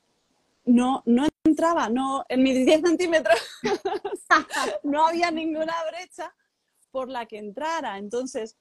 no, 0.69 1.03
no 1.07 1.27
entraba, 1.45 1.89
no, 1.89 2.25
en 2.29 2.43
mis 2.43 2.65
10 2.67 2.83
centímetros 2.83 3.41
no 4.85 5.07
había 5.07 5.31
ninguna 5.31 5.75
brecha 5.91 6.35
por 6.91 7.09
la 7.09 7.27
que 7.27 7.39
entrara. 7.39 7.99
Entonces, 7.99 8.57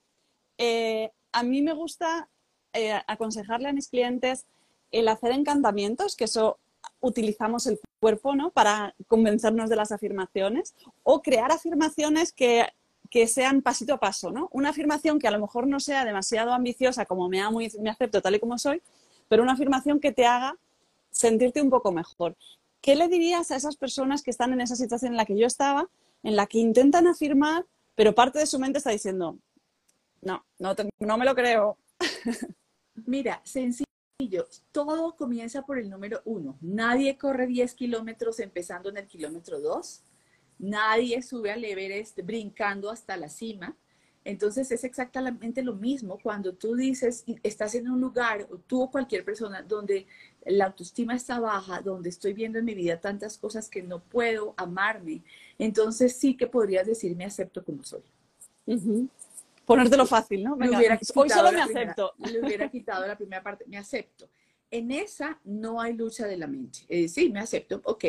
eh, 0.58 1.12
a 1.32 1.44
mí 1.44 1.62
me 1.62 1.74
gusta 1.74 2.30
eh, 2.74 3.00
aconsejarle 3.08 3.70
a 3.70 3.74
mis 3.74 3.90
clientes 3.90 4.46
el 4.92 5.10
hacer 5.10 5.32
encantamientos, 5.32 6.16
que 6.16 6.24
eso 6.24 6.60
utilizamos 7.02 7.68
el 7.68 7.80
cuerpo 8.00 8.36
¿no? 8.36 8.52
para 8.52 8.96
convencernos 9.08 9.70
de 9.70 9.76
las 9.76 9.92
afirmaciones, 9.92 10.74
o 11.04 11.22
crear 11.22 11.52
afirmaciones 11.52 12.32
que, 12.32 12.68
que, 13.10 13.28
sean 13.28 13.62
pasito 13.62 13.96
a 13.96 14.00
paso. 14.00 14.32
¿no? 14.32 14.48
Una 14.54 14.70
afirmación 14.70 15.20
que 15.20 15.28
a 15.28 15.32
lo 15.32 15.40
mejor 15.40 15.68
no 15.68 15.82
sea 15.82 16.06
demasiado 16.06 16.54
ambiciosa, 16.54 17.06
como 17.06 17.28
me 17.28 17.42
amo 17.42 17.60
me 17.82 17.90
acepto 17.90 18.22
tal 18.22 18.36
y 18.36 18.40
como 18.40 18.58
soy, 18.58 18.82
pero 19.28 19.44
una 19.44 19.54
afirmación 19.54 20.00
que 20.00 20.14
te 20.14 20.26
haga 20.26 20.56
sentirte 21.12 21.62
un 21.62 21.70
poco 21.70 21.92
mejor. 21.92 22.36
¿qué 22.88 22.96
le 22.96 23.10
dirías 23.10 23.52
a 23.52 23.58
esas 23.58 23.76
personas 23.76 24.24
que 24.24 24.32
están 24.32 24.54
en 24.54 24.62
esa 24.62 24.78
situación 24.78 25.12
en 25.12 25.18
la 25.18 25.26
que 25.26 25.38
yo 25.38 25.46
estaba, 25.46 25.90
en 26.24 26.38
la 26.38 26.48
que 26.48 26.60
intentan 26.60 27.06
afirmar, 27.06 27.66
pero 27.96 28.16
parte 28.16 28.40
de 28.40 28.46
su 28.46 28.60
mente 28.60 28.78
está 28.78 28.92
diciendo, 28.92 29.38
no, 30.22 30.46
no, 30.60 31.18
me 31.18 31.26
lo 31.26 31.36
creo? 31.36 31.78
Mira, 33.06 33.42
sencillo. 33.44 33.86
Todo 34.72 35.18
comienza 35.18 35.64
por 35.64 35.78
el 35.78 35.90
número 35.90 36.22
uno. 36.24 36.58
Nadie 36.62 37.18
corre 37.18 37.46
10 37.46 37.74
kilómetros 37.76 38.40
empezando 38.40 38.90
en 38.90 38.98
el 38.98 39.08
kilómetro 39.08 39.60
2. 39.60 40.04
Nadie 40.60 41.22
sube 41.22 41.52
al 41.52 41.66
Everest 41.66 42.22
brincando 42.24 42.90
hasta 42.90 43.18
la 43.18 43.28
cima. 43.28 43.76
Entonces 44.24 44.72
es 44.72 44.84
exactamente 44.84 45.62
lo 45.62 45.76
mismo 45.76 46.20
cuando 46.22 46.54
tú 46.54 46.76
dices, 46.76 47.24
estás 47.44 47.76
en 47.76 47.90
un 47.90 48.02
lugar, 48.02 48.48
o 48.52 48.58
tú 48.58 48.82
o 48.82 48.92
cualquier 48.92 49.24
persona, 49.24 49.62
donde 49.62 50.08
la 50.50 50.66
autoestima 50.66 51.16
está 51.16 51.40
baja, 51.40 51.82
donde 51.82 52.10
estoy 52.10 52.34
viendo 52.34 52.60
en 52.60 52.66
mi 52.66 52.74
vida 52.74 53.00
tantas 53.00 53.38
cosas 53.38 53.70
que 53.70 53.84
no 53.84 54.00
puedo 54.00 54.54
amarme, 54.58 55.24
entonces 55.58 56.16
sí 56.16 56.36
que 56.36 56.48
podrías 56.48 56.88
decir, 56.88 57.16
me 57.16 57.26
acepto 57.26 57.64
como 57.64 57.84
soy. 57.84 58.02
Ponértelo 59.66 60.06
fácil, 60.06 60.44
¿no? 60.44 60.56
hoy 60.56 61.30
solo 61.30 61.52
me 61.52 61.62
acepto. 61.62 62.14
Le 62.18 62.42
hubiera 62.42 62.70
quitado 62.70 63.06
la 63.06 63.18
primera 63.18 63.44
parte, 63.44 63.66
me 63.68 63.78
acepto. 63.78 64.30
En 64.72 64.92
esa 64.92 65.40
no 65.44 65.80
hay 65.82 65.94
lucha 65.94 66.28
de 66.28 66.38
la 66.38 66.48
mente. 66.48 66.80
Eh, 66.90 67.08
sí, 67.08 67.30
me 67.30 67.40
acepto, 67.40 67.82
ok. 67.84 68.06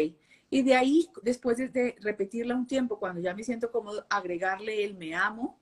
Y 0.50 0.62
de 0.62 0.74
ahí, 0.74 1.08
después 1.22 1.58
de 1.58 1.96
repetirla 2.00 2.56
un 2.56 2.66
tiempo, 2.66 2.98
cuando 2.98 3.20
ya 3.20 3.34
me 3.34 3.44
siento 3.44 3.70
cómodo, 3.70 4.06
agregarle 4.08 4.84
el 4.84 4.94
me 4.94 5.14
amo, 5.14 5.58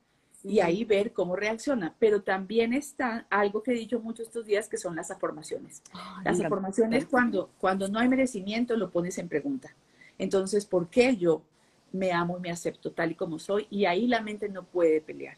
y 0.46 0.60
ahí 0.60 0.84
ver 0.84 1.12
cómo 1.12 1.36
reacciona. 1.36 1.94
Pero 1.98 2.22
también 2.22 2.72
está 2.72 3.26
algo 3.30 3.62
que 3.62 3.72
he 3.72 3.74
dicho 3.74 4.00
mucho 4.00 4.22
estos 4.22 4.46
días, 4.46 4.68
que 4.68 4.78
son 4.78 4.94
las 4.94 5.10
afirmaciones. 5.10 5.82
las 6.24 6.40
afirmaciones, 6.40 7.06
cuando, 7.06 7.50
cuando 7.58 7.88
no 7.88 7.98
hay 7.98 8.08
merecimiento, 8.08 8.76
lo 8.76 8.90
pones 8.90 9.18
en 9.18 9.28
pregunta. 9.28 9.74
Entonces, 10.18 10.64
¿por 10.64 10.88
qué 10.88 11.16
yo 11.16 11.42
me 11.92 12.12
amo 12.12 12.38
y 12.38 12.40
me 12.40 12.50
acepto 12.50 12.92
tal 12.92 13.12
y 13.12 13.14
como 13.14 13.38
soy? 13.38 13.66
Y 13.70 13.84
ahí 13.86 14.06
la 14.06 14.20
mente 14.20 14.48
no 14.48 14.64
puede 14.64 15.00
pelear. 15.00 15.36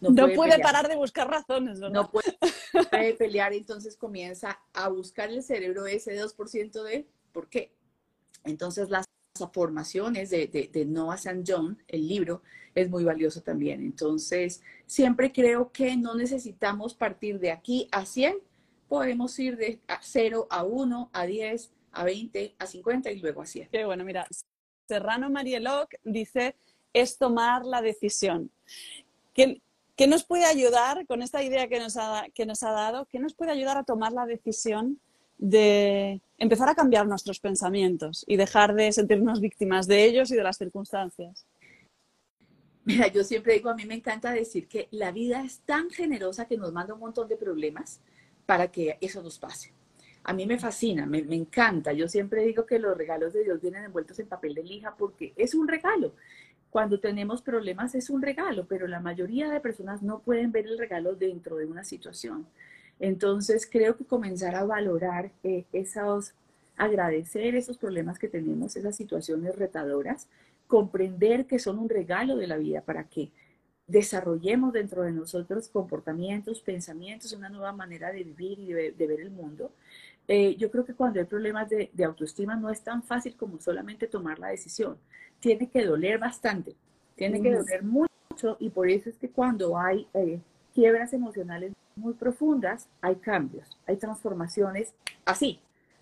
No, 0.00 0.28
puede, 0.34 0.60
parar 0.60 0.88
de 0.88 0.96
buscar 0.96 1.28
razones, 1.28 1.80
¿no? 1.80 1.90
No 1.90 2.08
puede, 2.10 3.14
pelear, 3.14 3.52
entonces 3.52 3.96
comienza 3.96 4.60
a 4.72 4.88
buscar 4.88 5.30
el 5.30 5.42
cerebro 5.42 5.86
ese 5.86 6.16
2% 6.16 6.82
de 6.84 7.08
¿por 7.32 7.48
qué? 7.48 7.72
Entonces 8.44 8.90
las 8.90 9.07
formaciones 9.52 10.30
de, 10.30 10.46
de, 10.46 10.84
Noah 10.84 11.16
St. 11.16 11.42
John, 11.46 11.82
el 11.88 12.06
libro, 12.06 12.42
es 12.74 12.88
muy 12.90 13.04
valioso 13.04 13.42
también. 13.42 13.80
Entonces, 13.80 14.62
siempre 14.86 15.32
creo 15.32 15.72
que 15.72 15.96
no 15.96 16.14
necesitamos 16.14 16.94
partir 16.94 17.38
de 17.38 17.50
aquí 17.50 17.88
a 17.92 18.04
100, 18.04 18.38
podemos 18.88 19.38
ir 19.38 19.56
de 19.56 19.80
0 20.00 20.46
a 20.50 20.64
1, 20.64 21.10
a 21.12 21.26
10, 21.26 21.70
a 21.92 22.04
20, 22.04 22.54
a 22.58 22.66
50 22.66 23.10
y 23.10 23.20
luego 23.20 23.42
a 23.42 23.46
100. 23.46 23.68
Qué 23.70 23.84
bueno, 23.84 24.04
mira, 24.04 24.26
Serrano 24.86 25.30
Marieloc 25.30 25.94
dice, 26.04 26.56
es 26.92 27.18
tomar 27.18 27.64
la 27.64 27.82
decisión. 27.82 28.50
¿Qué, 29.34 29.60
¿Qué, 29.96 30.06
nos 30.06 30.24
puede 30.24 30.44
ayudar 30.44 31.06
con 31.06 31.22
esta 31.22 31.42
idea 31.42 31.68
que 31.68 31.78
nos, 31.78 31.96
ha, 31.96 32.26
que 32.34 32.46
nos 32.46 32.62
ha 32.62 32.70
dado? 32.70 33.06
¿Qué 33.06 33.18
nos 33.18 33.34
puede 33.34 33.52
ayudar 33.52 33.76
a 33.76 33.84
tomar 33.84 34.12
la 34.12 34.26
decisión 34.26 35.00
de 35.36 36.20
empezar 36.38 36.68
a 36.68 36.74
cambiar 36.74 37.06
nuestros 37.06 37.40
pensamientos 37.40 38.24
y 38.26 38.36
dejar 38.36 38.74
de 38.74 38.92
sentirnos 38.92 39.40
víctimas 39.40 39.86
de 39.86 40.04
ellos 40.04 40.30
y 40.30 40.36
de 40.36 40.42
las 40.42 40.56
circunstancias. 40.56 41.46
Mira, 42.84 43.08
yo 43.08 43.22
siempre 43.22 43.52
digo, 43.54 43.68
a 43.68 43.74
mí 43.74 43.84
me 43.84 43.94
encanta 43.94 44.32
decir 44.32 44.66
que 44.66 44.88
la 44.92 45.12
vida 45.12 45.44
es 45.44 45.60
tan 45.60 45.90
generosa 45.90 46.46
que 46.46 46.56
nos 46.56 46.72
manda 46.72 46.94
un 46.94 47.00
montón 47.00 47.28
de 47.28 47.36
problemas 47.36 48.00
para 48.46 48.68
que 48.68 48.96
eso 49.02 49.22
nos 49.22 49.38
pase. 49.38 49.74
A 50.24 50.32
mí 50.32 50.46
me 50.46 50.58
fascina, 50.58 51.04
me, 51.04 51.22
me, 51.22 51.36
encanta. 51.36 51.92
Yo 51.92 52.08
siempre 52.08 52.44
digo 52.44 52.64
que 52.64 52.78
los 52.78 52.96
regalos 52.96 53.34
de 53.34 53.44
Dios 53.44 53.60
vienen 53.60 53.84
envueltos 53.84 54.18
en 54.18 54.26
papel 54.26 54.54
de 54.54 54.62
lija 54.62 54.94
porque 54.96 55.34
es 55.36 55.54
un 55.54 55.68
regalo. 55.68 56.14
Cuando 56.70 57.00
tenemos 57.00 57.42
problemas 57.42 57.94
es 57.94 58.10
un 58.10 58.22
regalo, 58.22 58.66
pero 58.66 58.86
la 58.86 59.00
mayoría 59.00 59.50
de 59.50 59.60
personas 59.60 60.02
no 60.02 60.20
pueden 60.20 60.52
ver 60.52 60.66
el 60.66 60.78
regalo 60.78 61.14
dentro 61.14 61.56
de 61.56 61.66
una 61.66 61.84
situación. 61.84 62.46
Entonces, 63.00 63.68
creo 63.70 63.96
que 63.96 64.04
comenzar 64.04 64.54
a 64.56 64.64
valorar 64.64 65.30
eh, 65.42 65.64
esos, 65.72 66.34
agradecer 66.76 67.54
esos 67.54 67.78
problemas 67.78 68.18
que 68.18 68.28
tenemos, 68.28 68.76
esas 68.76 68.96
situaciones 68.96 69.56
retadoras, 69.56 70.28
comprender 70.66 71.46
que 71.46 71.58
son 71.58 71.78
un 71.78 71.88
regalo 71.88 72.36
de 72.36 72.46
la 72.46 72.56
vida 72.56 72.82
para 72.82 73.04
que 73.04 73.30
desarrollemos 73.86 74.72
dentro 74.72 75.02
de 75.02 75.12
nosotros 75.12 75.68
comportamientos, 75.68 76.60
pensamientos, 76.60 77.32
una 77.32 77.48
nueva 77.48 77.72
manera 77.72 78.12
de 78.12 78.22
vivir 78.22 78.58
y 78.58 78.72
de, 78.72 79.06
ver 79.06 79.20
el 79.20 79.30
mundo. 79.30 79.72
Eh, 80.28 80.56
yo 80.56 80.70
creo 80.70 80.84
que 80.84 80.92
cuando 80.92 81.20
hay 81.20 81.26
problemas 81.26 81.70
de, 81.70 81.90
autoestima 82.04 82.54
no 82.54 82.68
es 82.68 82.82
tan 82.82 83.02
fácil 83.02 83.34
como 83.34 83.58
solamente 83.60 84.06
tomar 84.06 84.38
la 84.38 84.48
decisión. 84.48 84.98
Tiene 85.40 85.70
que 85.70 85.84
doler 85.84 86.18
bastante, 86.18 86.74
tiene 87.16 87.40
que 87.40 87.54
doler 87.54 87.82
mucho 87.82 88.08
y 88.58 88.68
por 88.68 88.90
eso 88.90 89.08
es 89.08 89.16
que 89.16 89.30
cuando 89.30 89.78
hay 89.78 90.06
eh, 90.12 90.38
quiebras 90.74 91.12
emocionales 91.14 91.72
muy 91.98 92.14
profundas, 92.14 92.88
hay 93.00 93.16
cambios, 93.16 93.76
hay 93.86 93.96
transformaciones 93.96 94.92
así, 95.24 95.60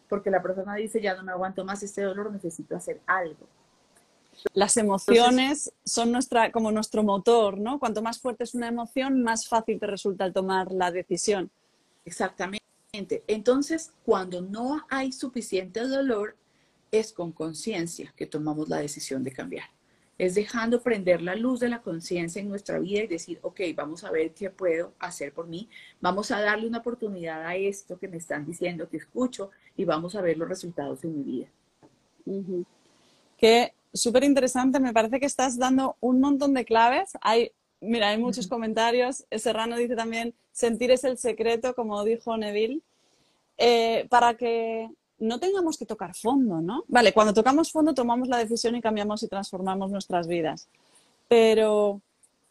porque 0.09 0.31
la 0.31 0.43
persona 0.43 0.75
dice, 0.75 1.01
ya 1.01 1.15
no 1.15 1.23
me 1.23 1.33
aguanto 1.33 1.65
más 1.65 1.83
este 1.83 2.03
dolor, 2.03 2.33
necesito 2.33 2.77
hacer 2.77 3.01
algo. 3.07 3.47
Las 4.53 4.77
emociones 4.77 5.73
son 5.85 6.13
nuestra, 6.13 6.53
como 6.53 6.71
nuestro 6.71 7.03
motor, 7.03 7.59
¿no? 7.59 7.79
Cuanto 7.79 8.03
más 8.03 8.21
fuerte 8.21 8.45
es 8.45 8.55
una 8.55 8.69
emoción, 8.69 9.23
más 9.23 9.49
fácil 9.49 9.81
te 9.81 9.87
resulta 9.87 10.31
tomar 10.31 10.71
la 10.73 10.91
decisión. 10.91 11.51
Exactamente. 12.05 12.63
Entonces, 13.27 13.93
cuando 14.05 14.43
no 14.43 14.85
hay 14.91 15.13
suficiente 15.13 15.81
dolor, 15.81 16.37
es 16.93 17.13
con 17.13 17.33
conciencia 17.33 18.13
que 18.17 18.27
tomamos 18.27 18.69
la 18.69 18.79
decisión 18.79 19.25
de 19.25 19.33
cambiar 19.33 19.76
es 20.19 20.35
dejando 20.35 20.83
prender 20.83 21.21
la 21.21 21.35
luz 21.35 21.61
de 21.61 21.69
la 21.69 21.83
conciencia 21.83 22.41
en 22.41 22.49
nuestra 22.49 22.79
vida 22.79 23.03
y 23.03 23.07
decir, 23.07 23.39
ok, 23.43 23.61
vamos 23.75 24.05
a 24.05 24.11
ver 24.11 24.33
qué 24.33 24.51
puedo 24.51 24.93
hacer 24.99 25.33
por 25.33 25.47
mí, 25.47 25.69
vamos 26.01 26.31
a 26.31 26.41
darle 26.41 26.67
una 26.67 26.79
oportunidad 26.79 27.45
a 27.45 27.55
esto 27.57 27.99
que 27.99 28.09
me 28.09 28.17
están 28.17 28.47
diciendo, 28.47 28.89
que 28.89 28.97
escucho, 28.97 29.51
y 29.77 29.85
vamos 29.85 30.15
a 30.15 30.23
ver 30.23 30.39
los 30.39 30.49
resultados 30.49 31.05
en 31.05 31.19
mi 31.19 31.23
vida. 31.23 31.47
Qué 33.37 33.75
súper 33.93 34.25
interesante, 34.25 34.81
me 34.81 34.93
parece 34.93 35.21
que 35.21 35.27
estás 35.27 35.59
dando 35.59 35.97
un 36.01 36.21
montón 36.21 36.55
de 36.55 36.65
claves. 36.65 37.13
Hay, 37.21 37.53
mira, 37.81 38.09
hay 38.09 38.19
muchos 38.19 38.47
comentarios. 38.47 39.25
Serrano 39.31 39.77
dice 39.77 39.97
también, 39.97 40.35
sentir 40.53 40.91
es 40.91 41.05
el 41.05 41.19
secreto, 41.19 41.75
como 41.75 42.03
dijo 42.05 42.37
Neville, 42.37 42.81
eh, 43.59 44.07
para 44.09 44.35
que 44.35 44.89
no 45.19 45.41
tengamos 45.41 45.79
que 45.79 45.87
tocar 45.87 46.15
fondo, 46.15 46.61
¿no? 46.61 46.85
Vale, 46.89 47.13
cuando 47.13 47.33
tocamos 47.33 47.73
fondo 47.73 47.95
tomamos 47.95 48.29
la 48.29 48.39
decisión 48.39 48.77
y 48.77 48.81
cambiamos 48.81 49.23
y 49.23 49.29
transformamos 49.29 49.91
nuestras 49.91 50.27
vidas. 50.27 50.69
Pero, 51.29 52.01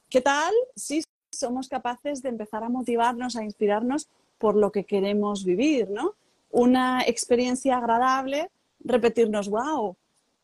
¿qué 0.10 0.22
tal 0.22 0.53
si 0.75 1.03
somos 1.31 1.67
capaces 1.67 2.22
de 2.22 2.29
empezar 2.29 2.63
a 2.63 2.69
motivarnos, 2.69 3.36
a 3.36 3.43
inspirarnos 3.43 4.07
por 4.38 4.55
lo 4.55 4.72
que 4.72 4.84
queremos 4.84 5.43
vivir, 5.43 5.89
¿no? 5.89 6.15
Una 6.51 7.03
experiencia 7.05 7.77
agradable, 7.77 8.50
repetirnos, 8.79 9.50
wow, 9.50 9.95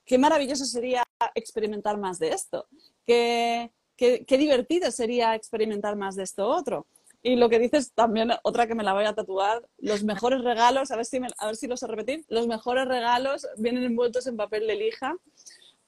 qué 0.05 0.17
maravilloso 0.17 0.65
sería 0.65 1.03
experimentar 1.35 1.97
más 1.97 2.19
de 2.19 2.29
esto, 2.29 2.65
qué, 3.05 3.71
qué, 3.95 4.25
qué 4.25 4.37
divertido 4.37 4.91
sería 4.91 5.35
experimentar 5.35 5.95
más 5.95 6.15
de 6.15 6.23
esto 6.23 6.47
otro. 6.47 6.85
Y 7.23 7.35
lo 7.35 7.49
que 7.49 7.59
dices 7.59 7.93
también, 7.93 8.31
otra 8.43 8.65
que 8.65 8.73
me 8.73 8.83
la 8.83 8.93
voy 8.93 9.05
a 9.05 9.13
tatuar, 9.13 9.67
los 9.77 10.03
mejores 10.03 10.41
regalos, 10.41 10.89
a 10.89 10.95
ver 10.95 11.05
si, 11.05 11.17
a 11.37 11.45
ver 11.45 11.55
si 11.55 11.67
lo 11.67 11.77
sé 11.77 11.85
repetir, 11.85 12.25
los 12.29 12.47
mejores 12.47 12.87
regalos 12.87 13.47
vienen 13.57 13.83
envueltos 13.83 14.25
en 14.25 14.37
papel 14.37 14.65
de 14.65 14.75
lija. 14.75 15.15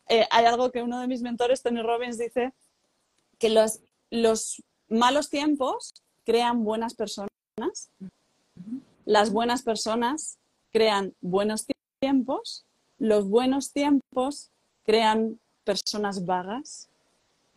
Eh, 0.10 0.28
hay 0.30 0.46
algo 0.46 0.72
que 0.72 0.84
uno 0.84 1.00
de 1.00 1.08
mis 1.08 1.22
mentores, 1.22 1.64
Tony 1.64 1.82
Robbins, 1.82 2.20
dice, 2.20 2.54
que 3.40 3.50
los, 3.50 3.80
los 4.12 4.62
malos 4.90 5.30
tiempos 5.30 5.94
crean 6.24 6.64
buenas 6.64 6.94
personas, 6.94 7.30
las 9.06 9.32
buenas 9.32 9.64
personas 9.64 10.38
crean 10.72 11.16
buenos 11.20 11.66
tiempos, 12.00 12.66
los 13.00 13.28
buenos 13.28 13.72
tiempos 13.72 14.52
crean 14.84 15.40
personas 15.64 16.26
vagas 16.26 16.90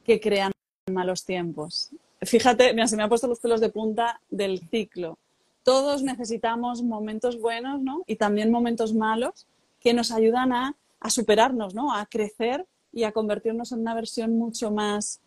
que 0.05 0.19
crean 0.19 0.53
malos 0.91 1.25
tiempos 1.25 1.91
fíjate, 2.23 2.73
mira, 2.73 2.87
se 2.87 2.97
me 2.97 3.03
han 3.03 3.09
puesto 3.09 3.27
los 3.27 3.41
pelos 3.41 3.61
de 3.61 3.69
punta 3.69 4.21
del 4.31 4.61
ciclo. 4.71 5.19
Todos 5.63 6.03
necesitamos 6.03 6.83
momentos 6.83 7.41
buenos, 7.41 7.81
¿no? 7.81 8.03
Y 8.07 8.17
también 8.17 8.51
momentos 8.51 8.95
malos 8.95 9.47
que 9.81 9.95
nos 9.95 10.13
ayudan 10.13 10.53
a, 10.53 10.77
superarnos, 11.09 11.73
¿no? 11.73 11.95
A 11.95 12.05
crecer 12.07 12.67
y 12.93 13.05
a 13.05 13.13
convertirnos 13.13 13.71
en 13.71 13.81
una 13.81 13.95
versión 13.95 14.37
mucho 14.37 14.73
más 14.73 15.21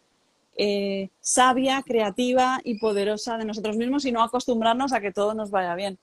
eh, 0.58 1.10
sabia, 1.22 1.82
creativa 1.84 2.60
y 2.66 2.80
poderosa 2.80 3.38
de 3.38 3.46
nosotros 3.46 3.78
mismos 3.78 4.04
y 4.04 4.12
no 4.12 4.22
acostumbrarnos 4.22 4.92
a 4.92 5.00
que 5.00 5.14
todo 5.14 5.34
nos 5.34 5.52
vaya 5.52 5.74
bien. 5.76 5.98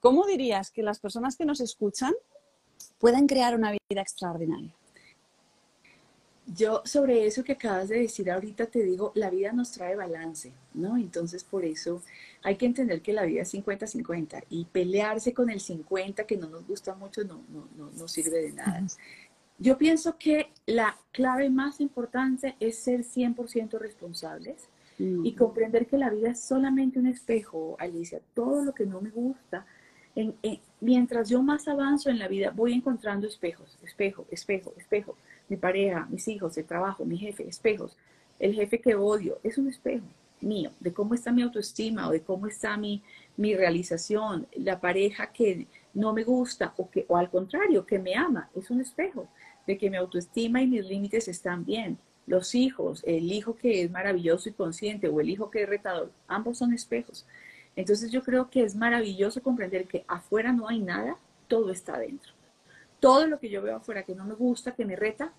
¿Cómo 0.00 0.26
dirías 0.26 0.72
que 0.72 0.82
las 0.82 0.98
personas 0.98 1.36
que 1.36 1.44
nos 1.44 1.60
escuchan 1.60 2.12
pueden 2.98 3.28
crear 3.28 3.54
una 3.54 3.70
vida 3.70 4.00
extraordinaria? 4.00 4.74
Yo 6.52 6.82
sobre 6.84 7.26
eso 7.26 7.44
que 7.44 7.52
acabas 7.52 7.88
de 7.88 8.00
decir 8.00 8.30
ahorita 8.30 8.66
te 8.66 8.82
digo, 8.82 9.12
la 9.14 9.30
vida 9.30 9.52
nos 9.52 9.70
trae 9.72 9.94
balance, 9.94 10.52
¿no? 10.74 10.96
Entonces 10.96 11.44
por 11.44 11.64
eso 11.64 12.02
hay 12.42 12.56
que 12.56 12.66
entender 12.66 13.02
que 13.02 13.12
la 13.12 13.24
vida 13.24 13.42
es 13.42 13.54
50-50 13.54 14.44
y 14.50 14.64
pelearse 14.64 15.32
con 15.32 15.50
el 15.50 15.60
50 15.60 16.24
que 16.24 16.36
no 16.36 16.48
nos 16.48 16.66
gusta 16.66 16.94
mucho 16.94 17.22
no, 17.24 17.42
no, 17.50 17.90
no, 17.96 18.08
sirve 18.08 18.42
de 18.42 18.52
nada. 18.52 18.84
Yo 19.58 19.76
pienso 19.76 20.16
que 20.18 20.50
la 20.66 20.96
clave 21.12 21.50
más 21.50 21.80
importante 21.80 22.56
es 22.60 22.78
ser 22.78 23.00
100% 23.00 23.78
responsables 23.78 24.68
y 24.98 25.32
comprender 25.32 25.86
que 25.86 25.96
la 25.96 26.10
vida 26.10 26.30
es 26.30 26.40
solamente 26.40 26.98
un 26.98 27.06
espejo, 27.06 27.76
Alicia. 27.78 28.20
Todo 28.34 28.64
lo 28.64 28.74
que 28.74 28.84
no 28.84 29.00
me 29.00 29.08
gusta, 29.08 29.64
mientras 30.80 31.28
yo 31.28 31.42
más 31.42 31.68
avanzo 31.68 32.10
en 32.10 32.18
la 32.18 32.28
vida, 32.28 32.52
voy 32.54 32.72
encontrando 32.72 33.26
espejos, 33.26 33.78
espejo, 33.82 34.26
espejo, 34.30 34.72
espejo. 34.76 35.16
Mi 35.48 35.56
pareja, 35.56 36.06
mis 36.10 36.28
hijos, 36.28 36.56
el 36.58 36.64
trabajo, 36.64 37.04
mi 37.04 37.18
jefe, 37.18 37.48
espejos. 37.48 37.96
El 38.38 38.54
jefe 38.54 38.80
que 38.80 38.94
odio 38.94 39.38
es 39.42 39.58
un 39.58 39.68
espejo 39.68 40.06
mío, 40.40 40.70
de 40.80 40.92
cómo 40.92 41.14
está 41.14 41.32
mi 41.32 41.42
autoestima 41.42 42.08
o 42.08 42.12
de 42.12 42.22
cómo 42.22 42.46
está 42.46 42.76
mi, 42.76 43.02
mi 43.36 43.54
realización. 43.54 44.46
La 44.56 44.80
pareja 44.80 45.32
que 45.32 45.66
no 45.92 46.12
me 46.12 46.24
gusta 46.24 46.72
o, 46.76 46.88
que, 46.88 47.04
o 47.08 47.16
al 47.16 47.30
contrario, 47.30 47.84
que 47.84 47.98
me 47.98 48.14
ama, 48.14 48.48
es 48.54 48.70
un 48.70 48.80
espejo 48.80 49.28
de 49.66 49.76
que 49.76 49.90
mi 49.90 49.96
autoestima 49.96 50.62
y 50.62 50.66
mis 50.66 50.86
límites 50.86 51.28
están 51.28 51.64
bien 51.64 51.98
los 52.26 52.54
hijos, 52.54 53.02
el 53.06 53.30
hijo 53.32 53.56
que 53.56 53.82
es 53.82 53.90
maravilloso 53.90 54.48
y 54.48 54.52
consciente 54.52 55.08
o 55.08 55.20
el 55.20 55.28
hijo 55.28 55.50
que 55.50 55.64
es 55.64 55.68
retador, 55.68 56.12
ambos 56.28 56.58
son 56.58 56.72
espejos. 56.72 57.26
Entonces 57.80 58.10
yo 58.10 58.22
creo 58.22 58.50
que 58.50 58.62
es 58.62 58.76
maravilloso 58.76 59.42
comprender 59.42 59.86
que 59.86 60.04
afuera 60.06 60.52
no 60.52 60.68
hay 60.68 60.80
nada, 60.80 61.16
todo 61.48 61.70
está 61.70 61.94
adentro. 61.94 62.34
Todo 63.00 63.26
lo 63.26 63.40
que 63.40 63.48
yo 63.48 63.62
veo 63.62 63.76
afuera 63.76 64.02
que 64.02 64.14
no 64.14 64.26
me 64.26 64.34
gusta, 64.34 64.74
que 64.74 64.84
me 64.84 64.96
reta, 64.96 65.32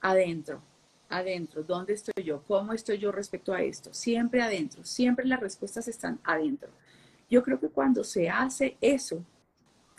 adentro, 0.00 0.62
adentro. 1.08 1.64
¿Dónde 1.64 1.94
estoy 1.94 2.22
yo? 2.22 2.44
¿Cómo 2.46 2.72
estoy 2.72 2.98
yo 2.98 3.10
respecto 3.10 3.52
a 3.52 3.62
esto? 3.62 3.92
Siempre 3.92 4.42
adentro, 4.42 4.84
siempre 4.84 5.26
las 5.26 5.40
respuestas 5.40 5.88
están 5.88 6.20
adentro. 6.22 6.68
Yo 7.28 7.42
creo 7.42 7.58
que 7.58 7.68
cuando 7.68 8.04
se 8.04 8.30
hace 8.30 8.76
eso, 8.80 9.24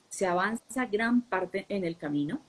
se 0.07 0.25
avanza 0.25 0.85
gran 0.85 1.21
parte 1.21 1.65
en 1.67 1.83
el 1.83 1.97
camino 1.97 2.39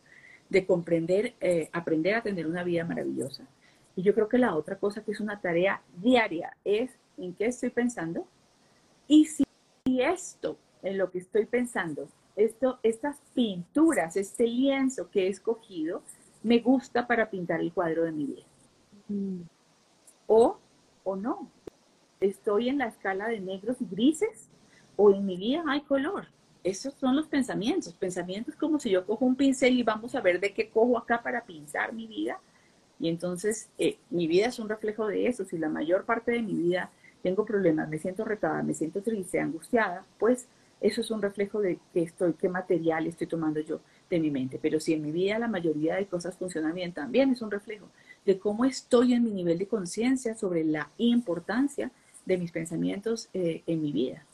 de 0.48 0.64
comprender, 0.64 1.34
eh, 1.40 1.68
aprender 1.72 2.14
a 2.14 2.22
tener 2.22 2.46
una 2.46 2.62
vida 2.62 2.84
maravillosa 2.84 3.44
y 3.96 4.02
yo 4.02 4.14
creo 4.14 4.28
que 4.28 4.38
la 4.38 4.54
otra 4.54 4.78
cosa 4.78 5.02
que 5.02 5.10
es 5.10 5.18
una 5.18 5.40
tarea 5.40 5.82
diaria 5.96 6.56
es 6.64 6.92
en 7.18 7.34
qué 7.34 7.46
estoy 7.46 7.70
pensando 7.70 8.28
y 9.10 9.24
si, 9.24 9.44
esto, 9.86 10.56
en 10.82 10.96
lo 10.96 11.10
que 11.10 11.18
estoy 11.18 11.44
pensando, 11.44 12.08
esto, 12.36 12.78
estas 12.84 13.16
pinturas, 13.34 14.16
este 14.16 14.46
lienzo 14.46 15.10
que 15.10 15.26
he 15.26 15.28
escogido, 15.28 16.04
me 16.44 16.60
gusta 16.60 17.08
para 17.08 17.28
pintar 17.28 17.60
el 17.60 17.72
cuadro 17.72 18.04
de 18.04 18.12
mi 18.12 18.24
vida. 18.26 18.46
Mm. 19.08 19.40
O, 20.28 20.58
o 21.02 21.16
no. 21.16 21.50
Estoy 22.20 22.68
en 22.68 22.78
la 22.78 22.86
escala 22.86 23.26
de 23.26 23.40
negros 23.40 23.78
y 23.80 23.86
grises 23.86 24.48
o 24.94 25.10
en 25.10 25.26
mi 25.26 25.36
vida 25.36 25.64
hay 25.66 25.80
color. 25.80 26.28
Esos 26.62 26.94
son 26.94 27.16
los 27.16 27.26
pensamientos. 27.26 27.92
Pensamientos 27.94 28.54
como 28.54 28.78
si 28.78 28.90
yo 28.90 29.04
cojo 29.04 29.24
un 29.24 29.34
pincel 29.34 29.76
y 29.76 29.82
vamos 29.82 30.14
a 30.14 30.20
ver 30.20 30.38
de 30.38 30.54
qué 30.54 30.70
cojo 30.70 30.96
acá 30.96 31.20
para 31.20 31.44
pintar 31.44 31.92
mi 31.92 32.06
vida 32.06 32.38
y 33.00 33.08
entonces 33.08 33.70
eh, 33.76 33.98
mi 34.08 34.28
vida 34.28 34.46
es 34.46 34.60
un 34.60 34.68
reflejo 34.68 35.08
de 35.08 35.26
eso. 35.26 35.44
Si 35.44 35.58
la 35.58 35.68
mayor 35.68 36.04
parte 36.04 36.30
de 36.30 36.42
mi 36.42 36.52
vida 36.52 36.92
tengo 37.22 37.44
problemas, 37.44 37.88
me 37.88 37.98
siento 37.98 38.24
retada, 38.24 38.62
me 38.62 38.74
siento 38.74 39.02
triste, 39.02 39.40
angustiada, 39.40 40.04
pues 40.18 40.48
eso 40.80 41.02
es 41.02 41.10
un 41.10 41.20
reflejo 41.20 41.60
de 41.60 41.78
qué 41.92 42.02
estoy, 42.02 42.32
qué 42.34 42.48
material 42.48 43.06
estoy 43.06 43.26
tomando 43.26 43.60
yo 43.60 43.80
de 44.08 44.18
mi 44.18 44.30
mente. 44.30 44.58
Pero 44.60 44.80
si 44.80 44.94
en 44.94 45.02
mi 45.02 45.12
vida 45.12 45.38
la 45.38 45.48
mayoría 45.48 45.96
de 45.96 46.06
cosas 46.06 46.36
funcionan 46.36 46.74
bien, 46.74 46.92
también 46.92 47.30
es 47.30 47.42
un 47.42 47.50
reflejo 47.50 47.88
de 48.24 48.38
cómo 48.38 48.64
estoy 48.64 49.12
en 49.14 49.24
mi 49.24 49.30
nivel 49.30 49.58
de 49.58 49.68
conciencia 49.68 50.34
sobre 50.34 50.64
la 50.64 50.90
importancia 50.98 51.90
de 52.24 52.38
mis 52.38 52.50
pensamientos 52.50 53.28
eh, 53.34 53.62
en 53.66 53.82
mi 53.82 53.92
vida. 53.92 54.24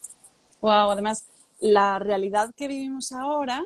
Wow, 0.61 0.90
además, 0.90 1.28
la 1.61 1.99
realidad 1.99 2.52
que 2.55 2.69
vivimos 2.69 3.12
ahora 3.12 3.64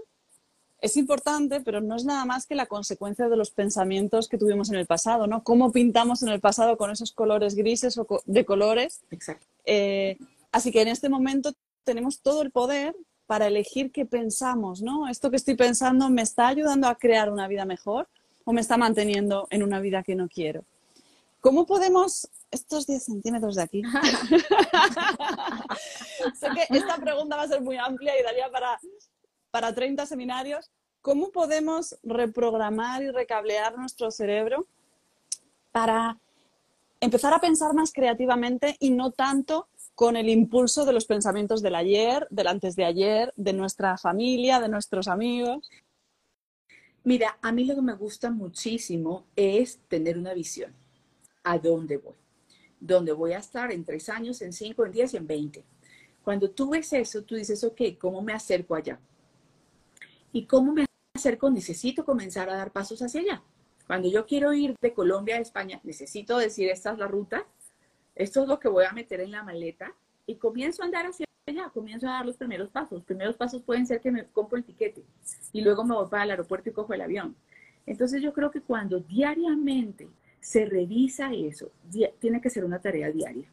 es 0.81 0.97
importante, 0.97 1.61
pero 1.61 1.81
no 1.81 1.97
es 1.97 2.05
nada 2.05 2.25
más 2.25 2.47
que 2.47 2.55
la 2.55 2.67
consecuencia 2.67 3.29
de 3.29 3.37
los 3.37 3.51
pensamientos 3.51 4.29
que 4.29 4.39
tuvimos 4.39 4.71
en 4.71 4.77
el 4.77 4.87
pasado, 4.87 5.27
¿no? 5.27 5.43
Cómo 5.43 5.73
pintamos 5.73 6.23
en 6.23 6.31
el 6.31 6.41
pasado 6.41 6.77
con 6.77 6.91
esos 6.91 7.13
colores 7.13 7.55
grises 7.55 7.99
o 7.99 8.07
de 8.25 8.45
colores. 8.45 9.01
Exacto. 9.11 9.47
Eh, 9.65 10.19
así 10.53 10.73
que 10.73 10.83
en 10.83 10.89
este 10.89 11.09
momento 11.09 11.53
tenemos 11.85 12.21
todo 12.21 12.43
el 12.43 12.51
poder 12.51 12.95
para 13.27 13.47
elegir 13.47 13.93
qué 13.93 14.07
pensamos, 14.07 14.83
¿no? 14.83 15.09
Esto 15.09 15.31
que 15.31 15.37
estoy 15.37 15.55
pensando 15.55 16.09
me 16.09 16.23
está 16.23 16.49
ayudando 16.49 16.89
a 16.89 16.97
crear 16.97 17.31
una 17.31 17.47
vida 17.47 17.65
mejor 17.65 18.09
o 18.45 18.53
me 18.53 18.61
está 18.61 18.77
manteniendo 18.77 19.47
en 19.51 19.63
una 19.63 19.81
vida 19.81 20.03
que 20.03 20.15
no 20.15 20.29
quiero. 20.29 20.65
¿Cómo 21.41 21.67
podemos 21.67 22.29
estos 22.51 22.87
10 22.87 23.05
centímetros 23.05 23.55
de 23.55 23.63
aquí? 23.63 23.83
sé 26.35 26.49
que 26.55 26.77
esta 26.77 26.97
pregunta 26.97 27.37
va 27.37 27.43
a 27.43 27.49
ser 27.49 27.61
muy 27.61 27.77
amplia 27.77 28.19
y 28.19 28.23
daría 28.23 28.51
para 28.51 28.79
para 29.51 29.75
30 29.75 30.07
seminarios, 30.07 30.71
¿cómo 31.03 31.31
podemos 31.31 31.97
reprogramar 32.03 33.03
y 33.03 33.11
recablear 33.11 33.77
nuestro 33.77 34.11
cerebro 34.11 34.67
para 35.73 36.19
empezar 37.01 37.33
a 37.33 37.41
pensar 37.41 37.75
más 37.75 37.93
creativamente 37.93 38.77
y 38.79 38.91
no 38.91 39.11
tanto 39.11 39.69
con 39.95 40.17
el 40.17 40.29
impulso 40.29 40.85
de 40.85 40.93
los 40.93 41.07
pensamientos 41.07 41.63
del 41.63 41.75
ayer, 41.75 42.27
del 42.31 42.47
antes 42.47 42.77
de 42.77 42.85
ayer, 42.85 43.33
de 43.37 43.53
nuestra 43.53 43.97
familia, 43.97 44.61
de 44.61 44.69
nuestros 44.69 45.09
amigos? 45.09 45.69
Mira, 47.03 47.39
a 47.41 47.51
mí 47.51 47.65
lo 47.65 47.75
que 47.75 47.83
me 47.83 47.95
gusta 47.95 48.31
muchísimo 48.31 49.27
es 49.35 49.79
tener 49.89 50.19
una 50.19 50.35
visión. 50.35 50.75
¿A 51.45 51.59
dónde 51.59 51.97
voy? 51.97 52.15
¿Dónde 52.79 53.13
voy 53.13 53.33
a 53.33 53.39
estar 53.39 53.73
en 53.73 53.85
tres 53.85 54.09
años, 54.09 54.41
en 54.43 54.53
cinco, 54.53 54.85
en 54.85 54.93
diez 54.93 55.15
y 55.15 55.17
en 55.17 55.27
veinte? 55.27 55.65
Cuando 56.23 56.51
tú 56.51 56.71
ves 56.71 56.93
eso, 56.93 57.23
tú 57.23 57.35
dices, 57.35 57.65
ok, 57.65 57.81
¿cómo 57.99 58.21
me 58.21 58.35
acerco 58.35 58.75
allá? 58.75 59.01
¿Y 60.33 60.47
cómo 60.47 60.73
me 60.73 60.87
acerco? 61.15 61.51
Necesito 61.51 62.05
comenzar 62.05 62.49
a 62.51 62.57
dar 62.57 62.71
pasos 62.71 63.03
hacia 63.03 63.21
allá. 63.21 63.43
Cuando 63.87 64.09
yo 64.09 64.27
quiero 64.27 64.53
ir 64.53 64.77
de 64.81 64.95
Colombia 64.95 65.37
a 65.37 65.41
España, 65.41 65.81
necesito 65.83 66.39
decir, 66.39 66.69
esta 66.71 66.93
es 66.93 66.99
la 66.99 67.09
ruta, 67.09 67.45
esto 68.15 68.43
es 68.43 68.49
lo 68.49 68.61
que 68.61 68.69
voy 68.69 68.85
a 68.85 68.93
meter 68.93 69.21
en 69.21 69.33
la 69.33 69.43
maleta 69.43 69.93
y 70.27 70.37
comienzo 70.37 70.83
a 70.83 70.85
andar 70.85 71.07
hacia 71.07 71.27
allá, 71.47 71.71
comienzo 71.71 72.07
a 72.07 72.13
dar 72.13 72.27
los 72.27 72.37
primeros 72.37 72.69
pasos. 72.69 72.93
Los 72.93 73.05
primeros 73.05 73.37
pasos 73.37 73.63
pueden 73.63 73.87
ser 73.87 74.01
que 74.01 74.13
me 74.13 74.27
compro 74.27 74.59
el 74.59 74.65
tiquete 74.65 75.03
y 75.53 75.63
luego 75.63 75.83
me 75.85 75.97
voy 75.97 76.09
para 76.09 76.23
el 76.23 76.31
aeropuerto 76.31 76.71
y 76.71 76.73
cojo 76.73 76.95
el 76.95 77.01
avión. 77.01 77.35
Entonces 77.87 78.23
yo 78.23 78.33
creo 78.33 78.53
que 78.53 78.61
cuando 78.61 79.01
diariamente 79.01 80.09
se 80.39 80.65
revisa 80.67 81.33
eso, 81.33 81.73
tiene 82.21 82.41
que 82.41 82.51
ser 82.51 82.65
una 82.65 82.79
tarea 82.81 83.11
diaria. 83.11 83.49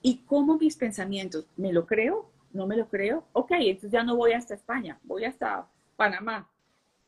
¿Y 0.00 0.18
cómo 0.18 0.56
mis 0.56 0.76
pensamientos? 0.76 1.46
¿Me 1.56 1.72
lo 1.72 1.84
creo? 1.84 2.30
¿No 2.52 2.66
me 2.66 2.76
lo 2.76 2.88
creo? 2.88 3.24
Ok, 3.32 3.50
entonces 3.58 3.90
ya 3.90 4.02
no 4.02 4.16
voy 4.16 4.32
hasta 4.32 4.54
España, 4.54 4.98
voy 5.02 5.24
hasta 5.24 5.68
Panamá, 5.96 6.48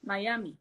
Miami, 0.03 0.57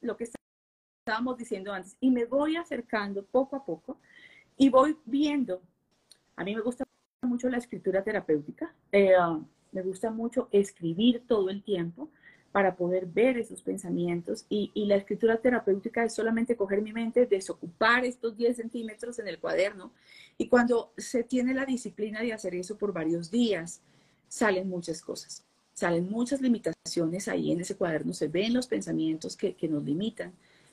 lo 0.00 0.16
que 0.16 0.24
estábamos 0.24 1.38
diciendo 1.38 1.72
antes. 1.72 1.96
Y 2.00 2.10
me 2.10 2.24
voy 2.24 2.56
acercando 2.56 3.24
poco 3.24 3.56
a 3.56 3.64
poco 3.64 3.98
y 4.56 4.68
voy 4.68 4.96
viendo. 5.06 5.62
A 6.36 6.44
mí 6.44 6.54
me 6.54 6.60
gusta 6.60 6.84
mucho 7.22 7.48
la 7.48 7.58
escritura 7.58 8.02
terapéutica. 8.02 8.74
Eh, 8.92 9.14
me 9.72 9.82
gusta 9.82 10.10
mucho 10.10 10.48
escribir 10.50 11.24
todo 11.26 11.50
el 11.50 11.62
tiempo 11.62 12.10
para 12.52 12.74
poder 12.74 13.06
ver 13.06 13.38
esos 13.38 13.62
pensamientos. 13.62 14.46
Y, 14.48 14.70
y, 14.74 14.86
la 14.86 14.96
escritura 14.96 15.36
terapéutica 15.36 16.04
es 16.04 16.14
solamente 16.14 16.56
coger 16.56 16.80
mi 16.82 16.92
mente, 16.92 17.26
desocupar 17.26 18.04
estos 18.04 18.36
10 18.36 18.56
centímetros 18.56 19.18
en 19.18 19.28
el 19.28 19.38
cuaderno. 19.38 19.92
Y 20.38 20.48
cuando 20.48 20.92
se 20.96 21.24
tiene 21.24 21.54
la 21.54 21.66
disciplina 21.66 22.20
de 22.22 22.32
hacer 22.32 22.54
eso 22.54 22.76
por 22.76 22.92
varios 22.92 23.30
días, 23.30 23.82
salen 24.28 24.68
muchas 24.68 25.02
cosas 25.02 25.47
salen 25.78 26.10
muchas 26.10 26.40
limitaciones 26.40 27.28
ahí 27.28 27.52
en 27.52 27.60
ese 27.60 27.76
cuaderno, 27.76 28.12
se 28.12 28.28
ven 28.28 28.52
los 28.52 28.66
pensamientos 28.66 29.36
que, 29.36 29.56
nos 29.68 29.84
limitan. 29.84 30.32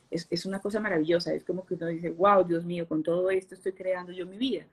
Es, 0.09 0.27
es, 0.29 0.45
una 0.45 0.59
cosa 0.59 0.79
maravillosa, 0.79 1.33
es 1.33 1.43
como 1.43 1.65
que 1.65 1.75
uno 1.75 1.87
dice, 1.87 2.09
wow, 2.09 2.43
Dios 2.43 2.65
mío, 2.65 2.87
con 2.87 3.03
todo 3.03 3.29
esto 3.29 3.53
estoy 3.55 3.73
creando 3.73 4.11
yo 4.11 4.25
mi 4.25 4.37
vida. 4.37 4.65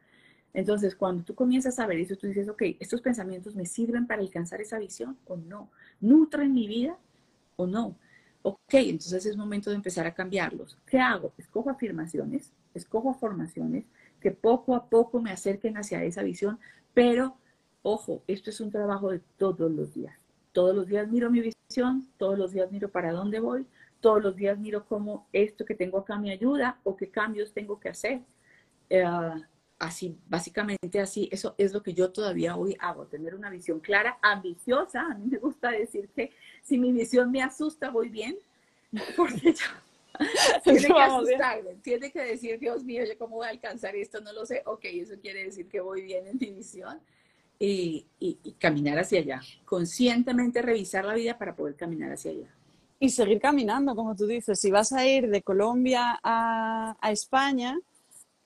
Entonces, 0.55 0.95
cuando 0.95 1.25
tú 1.25 1.35
comienzas 1.35 1.79
a 1.79 1.87
ver 1.87 1.99
eso, 1.99 2.17
tú 2.17 2.27
dices, 2.27 2.49
ok, 2.49 2.63
estos 2.81 3.01
pensamientos 3.01 3.55
me 3.55 3.67
sirven 3.67 4.07
para 4.07 4.23
alcanzar 4.23 4.61
esa 4.61 4.79
visión 4.79 5.17
o 5.27 5.37
no, 5.37 5.71
nutren 6.01 6.53
mi 6.53 6.67
vida 6.67 6.97
o 7.57 7.67
no. 7.67 7.97
Ok, 8.43 8.75
entonces 8.75 9.25
es 9.27 9.37
momento 9.37 9.71
de 9.71 9.77
empezar 9.77 10.07
a 10.07 10.15
cambiarlos. 10.15 10.79
¿Qué 10.87 10.99
hago? 10.99 11.33
Escojo 11.39 11.71
afirmaciones, 11.71 12.51
escojo 12.75 13.15
formaciones 13.15 13.85
que 14.21 14.31
poco 14.31 14.75
a 14.75 14.87
poco 14.87 15.21
me 15.21 15.31
acerquen 15.31 15.77
hacia 15.77 16.03
esa 16.05 16.23
visión, 16.23 16.59
pero 16.95 17.37
ojo, 17.83 18.23
esto 18.27 18.51
es 18.51 18.61
un 18.61 18.71
trabajo 18.71 19.11
de 19.11 19.21
todos 19.37 19.71
los 19.71 19.95
días. 19.95 20.15
Todos 20.53 20.75
los 20.75 20.87
días 20.87 21.09
miro 21.09 21.31
mi 21.31 21.41
visión, 21.41 22.09
todos 22.19 22.39
los 22.39 22.53
días 22.53 22.71
miro 22.71 22.91
para 22.91 23.13
dónde 23.13 23.41
voy, 23.41 23.67
todos 24.01 24.23
los 24.23 24.37
días 24.37 24.59
miro 24.59 24.85
cómo 24.85 25.27
esto 25.33 25.65
que 25.65 25.75
tengo 25.75 25.99
acá 25.99 26.19
me 26.19 26.31
ayuda 26.31 26.79
o 26.85 26.97
qué 26.97 27.11
cambios 27.11 27.53
tengo 27.53 27.81
que 27.81 27.89
hacer. 27.89 28.21
Eh, 28.91 29.05
así, 29.79 30.17
básicamente 30.29 31.01
así, 31.01 31.29
eso 31.33 31.55
es 31.59 31.73
lo 31.73 31.83
que 31.83 31.95
yo 31.95 32.13
todavía 32.13 32.57
hoy 32.57 32.77
hago, 32.79 33.07
tener 33.07 33.35
una 33.35 33.51
visión 33.51 33.81
clara, 33.81 34.19
ambiciosa. 34.23 35.03
A 35.03 35.15
mí 35.15 35.27
me 35.31 35.39
gusta 35.39 35.71
decir 35.71 36.09
que 36.11 36.33
si 36.63 36.79
mi 36.79 36.93
visión 36.93 37.31
me 37.31 37.43
asusta, 37.43 37.91
voy 37.91 38.09
bien, 38.09 38.37
porque 39.17 39.53
yo, 39.53 39.67
tiene 40.65 40.87
que 40.87 41.01
asustarme, 41.01 41.75
tiene 41.77 42.11
que 42.13 42.21
decir, 42.21 42.59
Dios 42.59 42.85
mío, 42.85 43.05
¿yo 43.05 43.17
cómo 43.19 43.37
voy 43.37 43.47
a 43.47 43.51
alcanzar 43.51 43.97
esto? 43.97 44.21
No 44.21 44.33
lo 44.33 44.47
sé. 44.47 44.63
Ok, 44.67 44.85
eso 44.85 45.15
quiere 45.21 45.45
decir 45.45 45.69
que 45.69 45.81
voy 45.81 46.03
bien 46.03 46.27
en 46.27 46.39
mi 46.39 46.51
visión. 46.51 47.01
Y, 47.59 48.07
caminar 48.59 48.99
hacia 48.99 49.21
allá. 49.21 49.41
Conscientemente 49.65 50.63
revisar 50.63 51.05
la 51.05 51.15
vida 51.15 51.39
para 51.39 51.55
poder 51.55 51.77
caminar 51.77 52.13
hacia 52.13 52.33
allá. 52.33 52.49
Y 52.99 53.11
seguir 53.11 53.41
caminando, 53.41 53.95
como 53.95 54.17
tú 54.17 54.27
dices. 54.27 54.59
Si 54.59 54.71
vas 54.71 54.93
a 54.93 55.07
ir 55.07 55.29
de 55.29 55.43
Colombia 55.43 56.19
a, 56.23 56.97
España, 57.11 57.79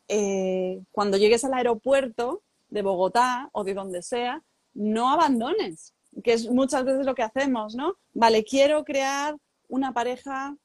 eh, 0.08 0.82
cuando 0.92 1.16
llegues 1.16 1.44
al 1.44 1.54
aeropuerto 1.54 2.42
de 2.68 2.82
Bogotá 2.82 3.48
o 3.52 3.64
de 3.64 3.74
donde 3.74 4.02
sea, 4.02 4.42
no 4.74 5.10
abandones, 5.10 5.94
que 6.22 6.34
es 6.34 6.50
muchas 6.50 6.84
veces 6.84 7.06
lo 7.06 7.14
que 7.14 7.22
hacemos, 7.22 7.74
¿no? 7.74 7.96
Vale, 8.12 8.44
quiero 8.44 8.84
crear 8.84 9.36
una 9.68 9.92
pareja 9.92 10.56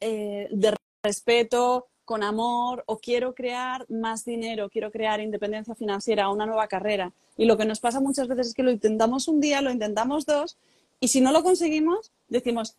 eh, 0.00 0.48
de 0.50 0.74
respeto, 1.02 1.88
con 2.04 2.22
amor, 2.22 2.84
o 2.86 2.98
quiero 2.98 3.34
crear 3.34 3.86
más 3.88 4.24
dinero, 4.24 4.68
quiero 4.68 4.90
crear 4.90 5.20
independencia 5.20 5.74
financiera, 5.74 6.30
una 6.30 6.46
nueva 6.46 6.66
carrera. 6.68 7.12
Y 7.36 7.44
lo 7.46 7.56
que 7.56 7.64
nos 7.64 7.80
pasa 7.80 8.00
muchas 8.00 8.28
veces 8.28 8.48
es 8.48 8.54
que 8.54 8.62
lo 8.62 8.70
intentamos 8.70 9.28
un 9.28 9.40
día, 9.40 9.62
lo 9.62 9.70
intentamos 9.70 10.26
dos, 10.26 10.58
y 11.00 11.08
si 11.08 11.20
no 11.20 11.32
lo 11.32 11.42
conseguimos, 11.42 12.12
decimos, 12.28 12.76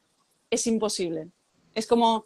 es 0.49 0.67
imposible. 0.67 1.29
Es 1.73 1.87
como 1.87 2.25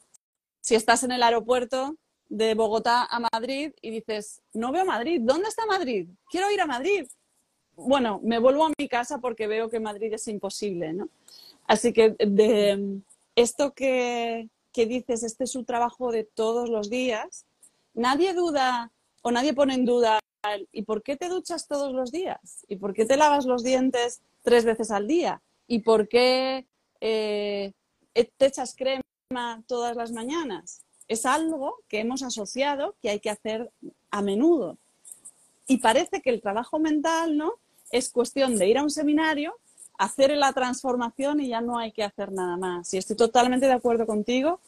si 0.62 0.76
estás 0.76 1.04
en 1.04 1.12
el 1.12 1.24
aeropuerto 1.24 1.96
de 2.30 2.54
Bogotá 2.56 3.06
a 3.06 3.20
Madrid 3.20 3.74
y 3.82 3.90
dices, 3.90 4.42
no 4.54 4.72
veo 4.72 4.86
Madrid, 4.86 5.22
¿dónde 5.24 5.50
está 5.50 5.66
Madrid? 5.66 6.08
Quiero 6.30 6.52
ir 6.52 6.62
a 6.62 6.66
Madrid. 6.66 7.08
Bueno, 7.76 8.20
me 8.24 8.40
vuelvo 8.40 8.66
a 8.66 8.72
mi 8.78 8.88
casa 8.88 9.20
porque 9.20 9.48
veo 9.48 9.70
que 9.70 9.80
Madrid 9.80 10.12
es 10.14 10.28
imposible, 10.28 10.94
¿no? 10.94 11.10
Así 11.68 11.94
que 11.94 12.16
de 12.20 13.02
esto 13.36 13.74
que, 13.74 14.50
dices, 14.86 15.24
este 15.24 15.46
es 15.46 15.52
su 15.52 15.64
trabajo 15.64 16.12
de 16.12 16.24
todos 16.24 16.70
los 16.70 16.90
días, 16.90 17.46
nadie 17.94 18.34
duda 18.34 18.92
o 19.22 19.32
nadie 19.32 19.54
pone 19.54 19.74
en 19.74 19.86
duda, 19.86 20.20
¿y 20.72 20.84
por 20.84 21.04
qué 21.04 21.18
te 21.18 21.30
duchas 21.30 21.68
todos 21.68 21.94
los 21.94 22.12
días? 22.12 22.66
¿Y 22.68 22.78
por 22.78 22.94
qué 22.94 23.06
te 23.06 23.18
lavas 23.18 23.46
los 23.46 23.64
dientes 23.64 24.22
tres 24.44 24.66
veces 24.66 24.92
al 24.92 25.08
día? 25.08 25.42
¿Y 25.68 25.80
por 25.80 26.08
qué 26.08 26.68
eh, 27.02 27.74
te 28.14 28.46
echas 28.46 28.76
crema 28.76 29.64
todas 29.68 29.96
las 29.96 30.12
mañanas? 30.12 30.82
Es 31.08 31.26
algo 31.26 31.78
que 31.88 32.00
hemos 32.00 32.24
asociado 32.24 32.96
que 33.02 33.10
hay 33.10 33.20
que 33.20 33.30
hacer 33.30 33.72
a 34.12 34.22
menudo. 34.22 34.78
Y 35.68 35.78
parece 35.78 36.22
que 36.22 36.30
el 36.30 36.42
trabajo 36.42 36.80
mental, 36.80 37.38
¿no? 37.38 37.54
Es 37.92 38.10
cuestión 38.10 38.58
de 38.58 38.68
ir 38.68 38.78
a 38.78 38.84
un 38.84 38.90
seminario 38.90 39.58
hacer 39.98 40.36
la 40.38 40.54
transformación 40.54 41.40
y 41.40 41.50
ya 41.50 41.62
no 41.62 41.78
hay 41.78 41.92
que 41.92 42.04
hacer 42.04 42.32
nada 42.32 42.58
más. 42.58 42.94
Y 42.94 42.98
estoy 42.98 43.16
totalmente 43.16 43.66
de 43.66 43.74
acuerdo 43.74 44.06
contigo, 44.06 44.60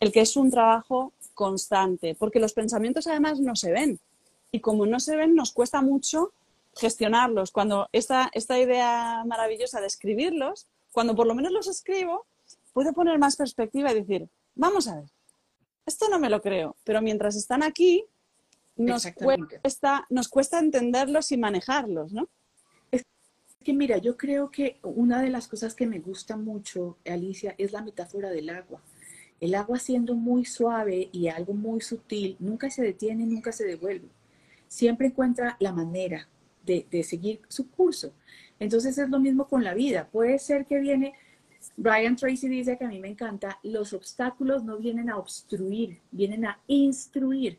el 0.00 0.12
que 0.12 0.20
es 0.20 0.36
un 0.36 0.50
trabajo 0.50 1.12
constante, 1.34 2.14
porque 2.14 2.40
los 2.40 2.52
pensamientos 2.52 3.06
además 3.06 3.40
no 3.40 3.56
se 3.56 3.72
ven. 3.72 3.98
Y 4.52 4.60
como 4.60 4.86
no 4.86 5.00
se 5.00 5.16
ven, 5.16 5.34
nos 5.34 5.52
cuesta 5.52 5.80
mucho 5.80 6.32
gestionarlos. 6.76 7.50
Cuando 7.50 7.88
esta, 7.92 8.30
esta 8.32 8.58
idea 8.58 9.24
maravillosa 9.24 9.80
de 9.80 9.86
escribirlos, 9.86 10.66
cuando 10.92 11.14
por 11.14 11.26
lo 11.26 11.34
menos 11.34 11.52
los 11.52 11.68
escribo, 11.68 12.26
puedo 12.72 12.92
poner 12.92 13.18
más 13.18 13.36
perspectiva 13.36 13.92
y 13.92 13.94
decir, 13.94 14.28
vamos 14.54 14.88
a 14.88 14.96
ver, 14.96 15.10
esto 15.86 16.08
no 16.08 16.18
me 16.18 16.30
lo 16.30 16.40
creo, 16.40 16.76
pero 16.84 17.00
mientras 17.02 17.36
están 17.36 17.62
aquí, 17.62 18.04
nos 18.76 19.06
cuesta, 19.62 20.06
nos 20.08 20.28
cuesta 20.28 20.58
entenderlos 20.58 21.32
y 21.32 21.36
manejarlos, 21.36 22.12
¿no? 22.12 22.28
Que 23.64 23.72
mira, 23.74 23.98
yo 23.98 24.16
creo 24.16 24.50
que 24.50 24.78
una 24.82 25.22
de 25.22 25.30
las 25.30 25.46
cosas 25.46 25.74
que 25.74 25.86
me 25.86 25.98
gusta 25.98 26.36
mucho, 26.36 26.96
Alicia, 27.06 27.54
es 27.58 27.72
la 27.72 27.82
metáfora 27.82 28.30
del 28.30 28.48
agua. 28.48 28.80
El 29.40 29.54
agua 29.54 29.78
siendo 29.78 30.14
muy 30.14 30.44
suave 30.44 31.08
y 31.12 31.28
algo 31.28 31.52
muy 31.54 31.80
sutil, 31.80 32.36
nunca 32.38 32.70
se 32.70 32.82
detiene, 32.82 33.26
nunca 33.26 33.52
se 33.52 33.64
devuelve. 33.64 34.08
Siempre 34.68 35.08
encuentra 35.08 35.56
la 35.60 35.72
manera 35.72 36.28
de, 36.64 37.02
seguir 37.02 37.40
su 37.48 37.70
curso. 37.70 38.12
Entonces 38.58 38.96
es 38.98 39.08
lo 39.08 39.18
mismo 39.18 39.48
con 39.48 39.64
la 39.64 39.74
vida. 39.74 40.08
Puede 40.10 40.38
ser 40.38 40.66
que 40.66 40.78
viene, 40.78 41.14
Brian 41.76 42.16
Tracy 42.16 42.48
dice 42.48 42.78
que 42.78 42.84
a 42.84 42.88
mí 42.88 42.98
me 42.98 43.08
encanta, 43.08 43.58
los 43.62 43.92
obstáculos 43.92 44.64
no 44.64 44.76
vienen 44.78 45.10
a 45.10 45.18
obstruir, 45.18 45.98
vienen 46.10 46.46
a 46.46 46.60
instruir. 46.66 47.58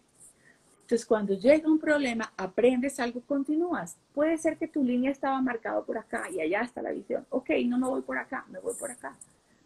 Entonces, 0.91 1.07
cuando 1.07 1.35
llega 1.35 1.71
un 1.71 1.79
problema, 1.79 2.33
aprendes 2.35 2.99
algo, 2.99 3.21
continúas. 3.21 3.97
Puede 4.13 4.37
ser 4.37 4.57
que 4.57 4.67
tu 4.67 4.83
línea 4.83 5.09
estaba 5.09 5.41
marcada 5.41 5.81
por 5.85 5.97
acá 5.97 6.29
y 6.29 6.41
allá 6.41 6.63
está 6.63 6.81
la 6.81 6.91
visión. 6.91 7.25
Ok, 7.29 7.51
no 7.65 7.77
me 7.77 7.87
voy 7.87 8.01
por 8.01 8.17
acá, 8.17 8.45
me 8.49 8.59
voy 8.59 8.73
por 8.77 8.91
acá. 8.91 9.15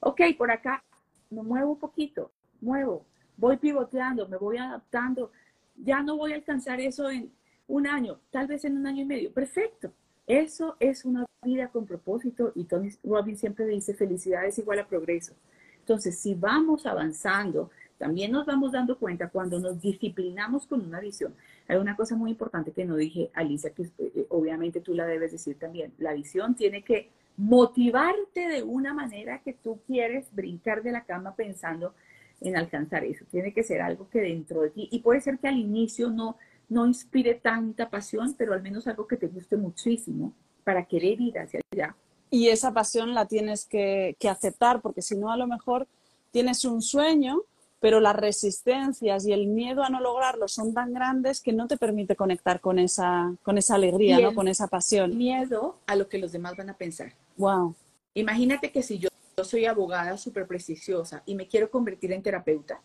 Ok, 0.01 0.21
por 0.37 0.51
acá, 0.51 0.83
me 1.31 1.41
muevo 1.41 1.71
un 1.71 1.79
poquito, 1.79 2.29
muevo, 2.61 3.07
voy 3.37 3.57
pivoteando, 3.57 4.27
me 4.27 4.37
voy 4.37 4.57
adaptando. 4.57 5.31
Ya 5.77 6.03
no 6.03 6.15
voy 6.15 6.33
a 6.33 6.35
alcanzar 6.35 6.79
eso 6.79 7.09
en 7.09 7.31
un 7.67 7.87
año, 7.87 8.19
tal 8.29 8.45
vez 8.45 8.63
en 8.63 8.77
un 8.77 8.85
año 8.85 9.01
y 9.01 9.05
medio. 9.05 9.33
Perfecto. 9.33 9.91
Eso 10.27 10.75
es 10.79 11.05
una 11.05 11.25
vida 11.41 11.69
con 11.69 11.87
propósito 11.87 12.51
y 12.53 12.65
Tony 12.65 12.91
Robbins 13.03 13.39
siempre 13.39 13.65
dice 13.65 13.95
felicidad 13.95 14.45
es 14.45 14.59
igual 14.59 14.77
a 14.77 14.87
progreso. 14.87 15.33
Entonces, 15.79 16.19
si 16.19 16.35
vamos 16.35 16.85
avanzando, 16.85 17.71
también 17.97 18.31
nos 18.31 18.45
vamos 18.45 18.73
dando 18.73 18.97
cuenta 18.97 19.29
cuando 19.29 19.59
nos 19.59 19.81
disciplinamos 19.81 20.67
con 20.67 20.85
una 20.85 20.99
visión. 20.99 21.33
Hay 21.67 21.77
una 21.77 21.95
cosa 21.95 22.15
muy 22.15 22.31
importante 22.31 22.71
que 22.71 22.85
no 22.85 22.95
dije, 22.95 23.31
Alicia, 23.33 23.71
que 23.71 23.89
eh, 23.97 24.25
obviamente 24.29 24.81
tú 24.81 24.93
la 24.93 25.05
debes 25.05 25.31
decir 25.31 25.57
también. 25.57 25.93
La 25.97 26.13
visión 26.13 26.55
tiene 26.55 26.83
que 26.83 27.09
motivarte 27.37 28.47
de 28.47 28.63
una 28.63 28.93
manera 28.93 29.41
que 29.41 29.53
tú 29.53 29.79
quieres 29.87 30.27
brincar 30.33 30.83
de 30.83 30.91
la 30.91 31.05
cama 31.05 31.35
pensando 31.35 31.93
en 32.41 32.57
alcanzar 32.57 33.03
eso. 33.05 33.25
Tiene 33.31 33.53
que 33.53 33.63
ser 33.63 33.81
algo 33.81 34.09
que 34.09 34.21
dentro 34.21 34.61
de 34.61 34.69
ti, 34.69 34.89
y 34.91 34.99
puede 34.99 35.21
ser 35.21 35.39
que 35.39 35.47
al 35.47 35.57
inicio 35.57 36.09
no, 36.09 36.37
no 36.69 36.85
inspire 36.85 37.35
tanta 37.35 37.89
pasión, 37.89 38.35
pero 38.37 38.53
al 38.53 38.61
menos 38.61 38.87
algo 38.87 39.07
que 39.07 39.17
te 39.17 39.27
guste 39.27 39.55
muchísimo 39.55 40.33
para 40.63 40.85
querer 40.85 41.19
ir 41.21 41.39
hacia 41.39 41.61
allá. 41.71 41.95
Y 42.29 42.49
esa 42.49 42.73
pasión 42.73 43.13
la 43.13 43.25
tienes 43.25 43.65
que, 43.65 44.17
que 44.19 44.27
aceptar, 44.27 44.81
porque 44.81 45.01
si 45.01 45.15
no, 45.15 45.31
a 45.31 45.37
lo 45.37 45.47
mejor 45.47 45.87
tienes 46.31 46.65
un 46.65 46.81
sueño 46.81 47.43
pero 47.85 47.99
las 47.99 48.15
resistencias 48.15 49.27
y 49.27 49.31
el 49.31 49.45
miedo 49.45 49.83
a 49.83 49.89
no 49.89 49.99
lograrlo 49.99 50.47
son 50.47 50.73
tan 50.73 50.91
grandes 50.91 51.39
que 51.39 51.53
no 51.53 51.67
te 51.67 51.77
permite 51.77 52.15
conectar 52.15 52.59
con 52.59 52.79
esa, 52.79 53.35
con 53.43 53.59
esa 53.59 53.75
alegría, 53.75 54.19
¿no? 54.19 54.33
con 54.33 54.47
esa 54.47 54.65
pasión. 54.65 55.15
Miedo 55.15 55.77
a 55.85 55.95
lo 55.95 56.09
que 56.09 56.17
los 56.17 56.31
demás 56.31 56.57
van 56.57 56.71
a 56.71 56.73
pensar. 56.75 57.13
Wow. 57.37 57.75
Imagínate 58.15 58.71
que 58.71 58.81
si 58.81 58.97
yo, 58.97 59.09
soy 59.43 59.67
abogada 59.67 60.17
súper 60.17 60.47
prestigiosa 60.47 61.21
y 61.27 61.35
me 61.35 61.47
quiero 61.47 61.69
convertir 61.69 62.11
en 62.11 62.23
terapeuta, 62.23 62.81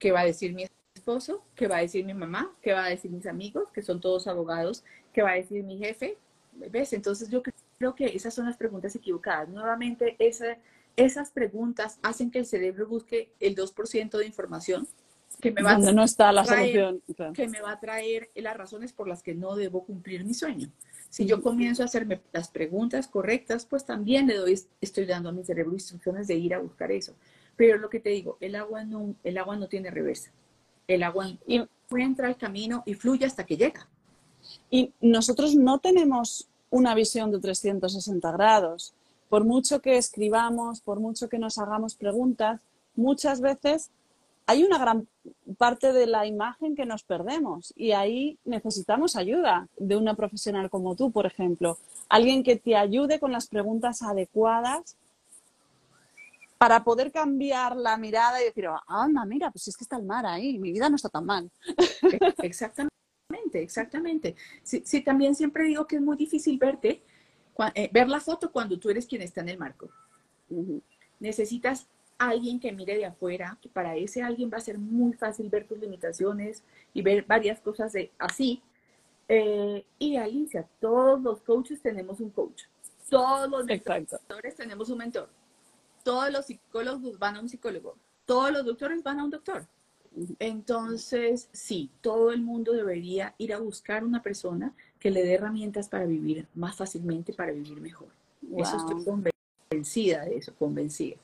¿qué 0.00 0.10
va 0.10 0.22
a 0.22 0.24
decir 0.24 0.52
mi 0.52 0.66
esposo? 0.96 1.44
¿Qué 1.54 1.68
va 1.68 1.76
a 1.76 1.82
decir 1.82 2.04
mi 2.04 2.12
mamá? 2.12 2.50
¿Qué 2.60 2.72
va 2.72 2.86
a 2.86 2.88
decir 2.88 3.12
mis 3.12 3.26
amigos, 3.26 3.70
que 3.70 3.82
son 3.82 4.00
todos 4.00 4.26
abogados? 4.26 4.82
¿Qué 5.12 5.22
va 5.22 5.30
a 5.30 5.34
decir 5.34 5.62
mi 5.62 5.78
jefe? 5.78 6.18
¿Ves? 6.54 6.92
Entonces 6.92 7.30
yo 7.30 7.40
creo 7.78 7.94
que 7.94 8.06
esas 8.06 8.34
son 8.34 8.46
las 8.46 8.56
preguntas 8.56 8.96
equivocadas. 8.96 9.48
Nuevamente, 9.48 10.16
esa 10.18 10.56
esas 10.96 11.30
preguntas 11.30 11.98
hacen 12.02 12.30
que 12.30 12.38
el 12.40 12.46
cerebro 12.46 12.86
busque 12.86 13.32
el 13.40 13.56
2% 13.56 14.18
de 14.18 14.26
información 14.26 14.88
que 15.40 15.50
me 15.50 15.62
va 15.62 15.72
a 15.72 15.78
no 15.78 16.04
está 16.04 16.32
la 16.32 16.44
traer, 16.44 17.00
que 17.34 17.48
me 17.48 17.60
va 17.60 17.72
a 17.72 17.80
traer 17.80 18.30
las 18.34 18.56
razones 18.56 18.92
por 18.92 19.08
las 19.08 19.22
que 19.22 19.34
no 19.34 19.56
debo 19.56 19.84
cumplir 19.84 20.24
mi 20.24 20.34
sueño. 20.34 20.70
Si 21.10 21.26
yo 21.26 21.42
comienzo 21.42 21.82
a 21.82 21.86
hacerme 21.86 22.20
las 22.32 22.48
preguntas 22.48 23.08
correctas, 23.08 23.66
pues 23.66 23.84
también 23.84 24.26
le 24.26 24.36
doy, 24.36 24.58
estoy 24.80 25.06
dando 25.06 25.28
a 25.28 25.32
mi 25.32 25.44
cerebro 25.44 25.72
instrucciones 25.72 26.28
de 26.28 26.34
ir 26.34 26.54
a 26.54 26.58
buscar 26.58 26.90
eso. 26.92 27.14
Pero 27.56 27.78
lo 27.78 27.88
que 27.88 28.00
te 28.00 28.10
digo, 28.10 28.36
el 28.40 28.56
agua 28.56 28.84
no, 28.84 29.14
el 29.22 29.38
agua 29.38 29.56
no 29.56 29.68
tiene 29.68 29.90
reversa. 29.90 30.30
El 30.88 31.02
agua 31.02 31.26
entra 31.90 32.28
al 32.28 32.36
camino 32.36 32.82
y 32.86 32.94
fluye 32.94 33.26
hasta 33.26 33.44
que 33.44 33.56
llega. 33.56 33.88
Y 34.70 34.92
nosotros 35.00 35.54
no 35.54 35.78
tenemos 35.78 36.48
una 36.70 36.94
visión 36.94 37.30
de 37.30 37.38
360 37.38 38.32
grados 38.32 38.94
por 39.28 39.44
mucho 39.44 39.80
que 39.80 39.96
escribamos, 39.96 40.80
por 40.80 41.00
mucho 41.00 41.28
que 41.28 41.38
nos 41.38 41.58
hagamos 41.58 41.94
preguntas, 41.96 42.60
muchas 42.94 43.40
veces 43.40 43.90
hay 44.46 44.62
una 44.62 44.78
gran 44.78 45.08
parte 45.56 45.92
de 45.92 46.06
la 46.06 46.26
imagen 46.26 46.76
que 46.76 46.84
nos 46.84 47.02
perdemos 47.02 47.72
y 47.76 47.92
ahí 47.92 48.38
necesitamos 48.44 49.16
ayuda 49.16 49.68
de 49.78 49.96
una 49.96 50.14
profesional 50.14 50.68
como 50.68 50.94
tú, 50.94 51.10
por 51.10 51.26
ejemplo. 51.26 51.78
Alguien 52.08 52.42
que 52.42 52.56
te 52.56 52.76
ayude 52.76 53.18
con 53.18 53.32
las 53.32 53.48
preguntas 53.48 54.02
adecuadas 54.02 54.96
para 56.58 56.84
poder 56.84 57.10
cambiar 57.10 57.76
la 57.76 57.96
mirada 57.96 58.40
y 58.40 58.44
decir, 58.44 58.66
anda, 58.86 59.24
mira, 59.24 59.50
pues 59.50 59.68
es 59.68 59.76
que 59.76 59.84
está 59.84 59.96
el 59.96 60.04
mar 60.04 60.26
ahí, 60.26 60.58
mi 60.58 60.72
vida 60.72 60.88
no 60.88 60.96
está 60.96 61.08
tan 61.08 61.24
mal. 61.24 61.50
Exactamente, 62.38 62.90
exactamente. 63.52 64.36
Sí, 64.62 65.00
también 65.02 65.34
siempre 65.34 65.64
digo 65.64 65.86
que 65.86 65.96
es 65.96 66.02
muy 66.02 66.16
difícil 66.16 66.58
verte 66.58 67.02
eh, 67.74 67.90
ver 67.92 68.08
la 68.08 68.20
foto 68.20 68.50
cuando 68.50 68.78
tú 68.78 68.90
eres 68.90 69.06
quien 69.06 69.22
está 69.22 69.40
en 69.40 69.50
el 69.50 69.58
marco. 69.58 69.88
Necesitas 71.20 71.86
alguien 72.18 72.60
que 72.60 72.72
mire 72.72 72.96
de 72.96 73.06
afuera, 73.06 73.58
que 73.60 73.68
para 73.68 73.96
ese 73.96 74.22
alguien 74.22 74.50
va 74.52 74.58
a 74.58 74.60
ser 74.60 74.78
muy 74.78 75.12
fácil 75.14 75.48
ver 75.48 75.66
tus 75.66 75.78
limitaciones 75.78 76.62
y 76.92 77.02
ver 77.02 77.24
varias 77.24 77.60
cosas 77.60 77.92
de, 77.92 78.10
así. 78.18 78.62
Eh, 79.28 79.84
y 79.98 80.16
Alicia, 80.16 80.68
todos 80.80 81.20
los 81.22 81.40
coaches 81.42 81.80
tenemos 81.80 82.20
un 82.20 82.30
coach. 82.30 82.64
Todos 83.08 83.50
los 83.50 83.64
mentores 83.64 84.54
tenemos 84.56 84.88
un 84.90 84.98
mentor. 84.98 85.28
Todos 86.02 86.30
los 86.30 86.46
psicólogos 86.46 87.18
van 87.18 87.36
a 87.36 87.40
un 87.40 87.48
psicólogo. 87.48 87.96
todos 88.26 88.50
los 88.50 88.64
doctores 88.64 89.02
van 89.02 89.20
a 89.20 89.24
un 89.24 89.30
doctor. 89.30 89.66
Entonces, 90.38 91.48
sí, 91.52 91.90
todo 92.00 92.30
el 92.30 92.40
mundo 92.40 92.72
debería 92.72 93.34
ir 93.38 93.52
a 93.52 93.58
buscar 93.58 94.04
una 94.04 94.22
persona 94.22 94.72
que 95.04 95.10
le 95.10 95.22
dé 95.22 95.34
herramientas 95.34 95.90
para 95.90 96.06
vivir 96.06 96.48
más 96.54 96.76
fácilmente, 96.76 97.34
para 97.34 97.52
vivir 97.52 97.78
mejor. 97.78 98.08
Eso 98.56 98.78
estoy 98.78 99.04
convencida 99.04 100.24
de 100.24 100.38
eso, 100.38 100.54
convencida. 100.58 101.16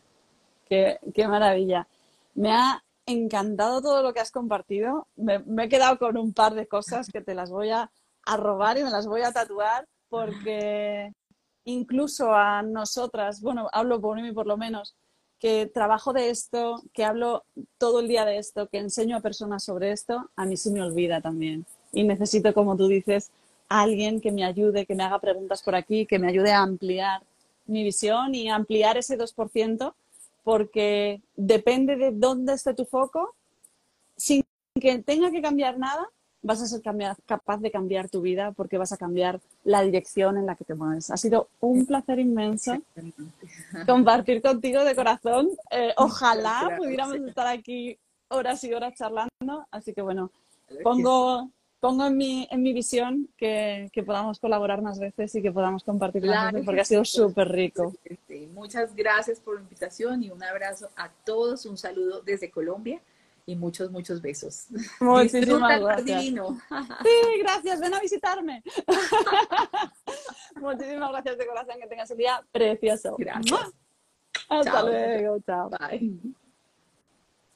Qué, 0.67 0.99
qué, 1.15 1.27
maravilla. 1.27 1.89
Me 2.35 2.53
ha 2.53 2.85
encantado 3.07 3.81
todo 3.81 4.03
lo 4.03 4.13
que 4.13 4.21
has 4.21 4.33
compartido. 4.33 5.07
Me, 5.17 5.43
he 5.65 5.69
quedado 5.71 5.99
con 5.99 6.19
un 6.19 6.35
par 6.35 6.53
de 6.53 6.67
cosas 6.67 7.09
que 7.11 7.23
te 7.23 7.35
las 7.35 7.51
voy 7.51 7.71
a, 7.71 7.91
a 8.27 8.37
robar 8.37 8.77
y 8.77 8.85
me 8.85 8.91
las 8.91 9.07
voy 9.07 9.23
a 9.23 9.33
tatuar 9.33 9.89
porque 10.11 11.11
incluso 11.65 12.35
a 12.35 12.61
nosotras, 12.61 13.41
bueno, 13.41 13.71
hablo 13.73 13.99
por 13.99 14.21
mí 14.21 14.31
por 14.33 14.47
lo 14.47 14.59
menos, 14.59 14.95
que 15.39 15.71
trabajo 15.73 16.13
de 16.13 16.29
esto, 16.29 16.83
que 16.93 17.05
hablo 17.05 17.47
todo 17.79 18.01
el 18.01 18.09
día 18.09 18.27
de 18.27 18.37
esto, 18.37 18.69
que 18.69 18.77
enseño 18.77 19.17
a 19.17 19.21
personas 19.21 19.65
sobre 19.65 19.91
esto, 19.91 20.29
a 20.37 20.45
mí 20.45 20.59
se 20.59 20.71
me 20.71 20.83
olvida 20.83 21.23
también. 21.23 21.65
Y 21.93 22.05
necesito, 22.05 22.53
como 22.53 22.77
tú 22.77 22.87
dices, 22.87 23.33
alguien 23.71 24.21
que 24.21 24.33
me 24.33 24.45
ayude, 24.45 24.85
que 24.85 24.95
me 24.95 25.05
haga 25.05 25.21
preguntas 25.21 25.63
por 25.63 25.75
aquí, 25.75 26.05
que 26.05 26.19
me 26.19 26.29
ayude 26.29 26.51
a 26.51 26.61
ampliar 26.61 27.23
mi 27.67 27.85
visión 27.85 28.35
y 28.35 28.51
ampliar 28.51 28.99
ese 28.99 29.17
2%, 29.17 29.95
porque 30.43 31.23
depende 31.37 31.97
de 31.97 32.11
dónde 32.11 32.55
esté 32.55 32.75
tu 32.75 32.85
foco, 32.85 33.35
sin 34.17 34.45
que 34.79 34.99
tenga 34.99 35.31
que 35.31 35.41
cambiar 35.41 35.79
nada, 35.79 36.09
vas 36.43 36.61
a 36.63 36.67
ser 36.67 36.83
capaz 37.27 37.59
de 37.59 37.71
cambiar 37.71 38.09
tu 38.09 38.23
vida 38.23 38.53
porque 38.53 38.79
vas 38.79 38.93
a 38.93 38.97
cambiar 38.97 39.41
la 39.63 39.83
dirección 39.83 40.37
en 40.37 40.47
la 40.47 40.57
que 40.57 40.65
te 40.65 40.75
mueves. 40.75 41.11
Ha 41.11 41.17
sido 41.17 41.49
un 41.61 41.87
placer 41.87 42.19
inmenso 42.19 42.77
compartir 43.87 44.43
contigo 44.43 44.83
de 44.83 44.97
corazón. 44.97 45.49
Eh, 45.71 45.93
ojalá 45.97 46.75
pudiéramos 46.77 47.17
estar 47.17 47.47
aquí 47.47 47.97
horas 48.29 48.65
y 48.65 48.73
horas 48.73 48.95
charlando. 48.95 49.67
Así 49.71 49.93
que 49.93 50.03
bueno, 50.03 50.31
pongo, 50.83 51.51
pongo 51.81 52.07
en, 52.07 52.17
mi, 52.17 52.47
en 52.51 52.63
mi 52.63 52.73
visión 52.73 53.29
que, 53.37 53.91
podamos 54.07 54.39
colaborar 54.39 54.83
más 54.83 54.99
veces 54.99 55.35
y 55.35 55.43
que 55.43 55.51
podamos 55.51 55.83
compartir 55.83 56.25
más 56.27 56.53
veces 56.53 56.67
porque 56.67 56.81
ha 56.83 56.85
sido 56.85 57.05
súper 57.05 57.49
rico. 57.49 57.93
Muchas 58.53 58.95
gracias 58.95 59.41
por 59.41 59.57
la 59.57 59.63
invitación 59.63 60.23
y 60.23 60.31
un 60.31 60.43
abrazo 60.43 60.91
a 60.97 61.11
todos. 61.25 61.67
Un 61.67 61.79
saludo 61.79 62.21
desde 62.23 62.51
Colombia 62.51 63.01
y 63.47 63.57
muchos, 63.57 63.91
muchos 63.91 64.21
besos. 64.21 64.67
Muchísimas 65.01 65.81
gracias. 65.81 66.23
Sí, 66.23 66.35
gracias, 67.41 67.81
ven 67.81 67.95
a 67.95 68.01
visitarme. 68.01 68.63
Muchísimas 70.61 71.11
gracias 71.11 71.39
de 71.39 71.47
corazón, 71.47 71.77
que 71.81 71.87
tengas 71.87 72.11
un 72.11 72.19
día 72.19 72.45
precioso. 72.53 73.17
Gracias. 73.19 73.73
Hasta 74.49 74.83
luego, 74.83 75.39
chao. 75.41 75.71
Bye. 75.71 76.35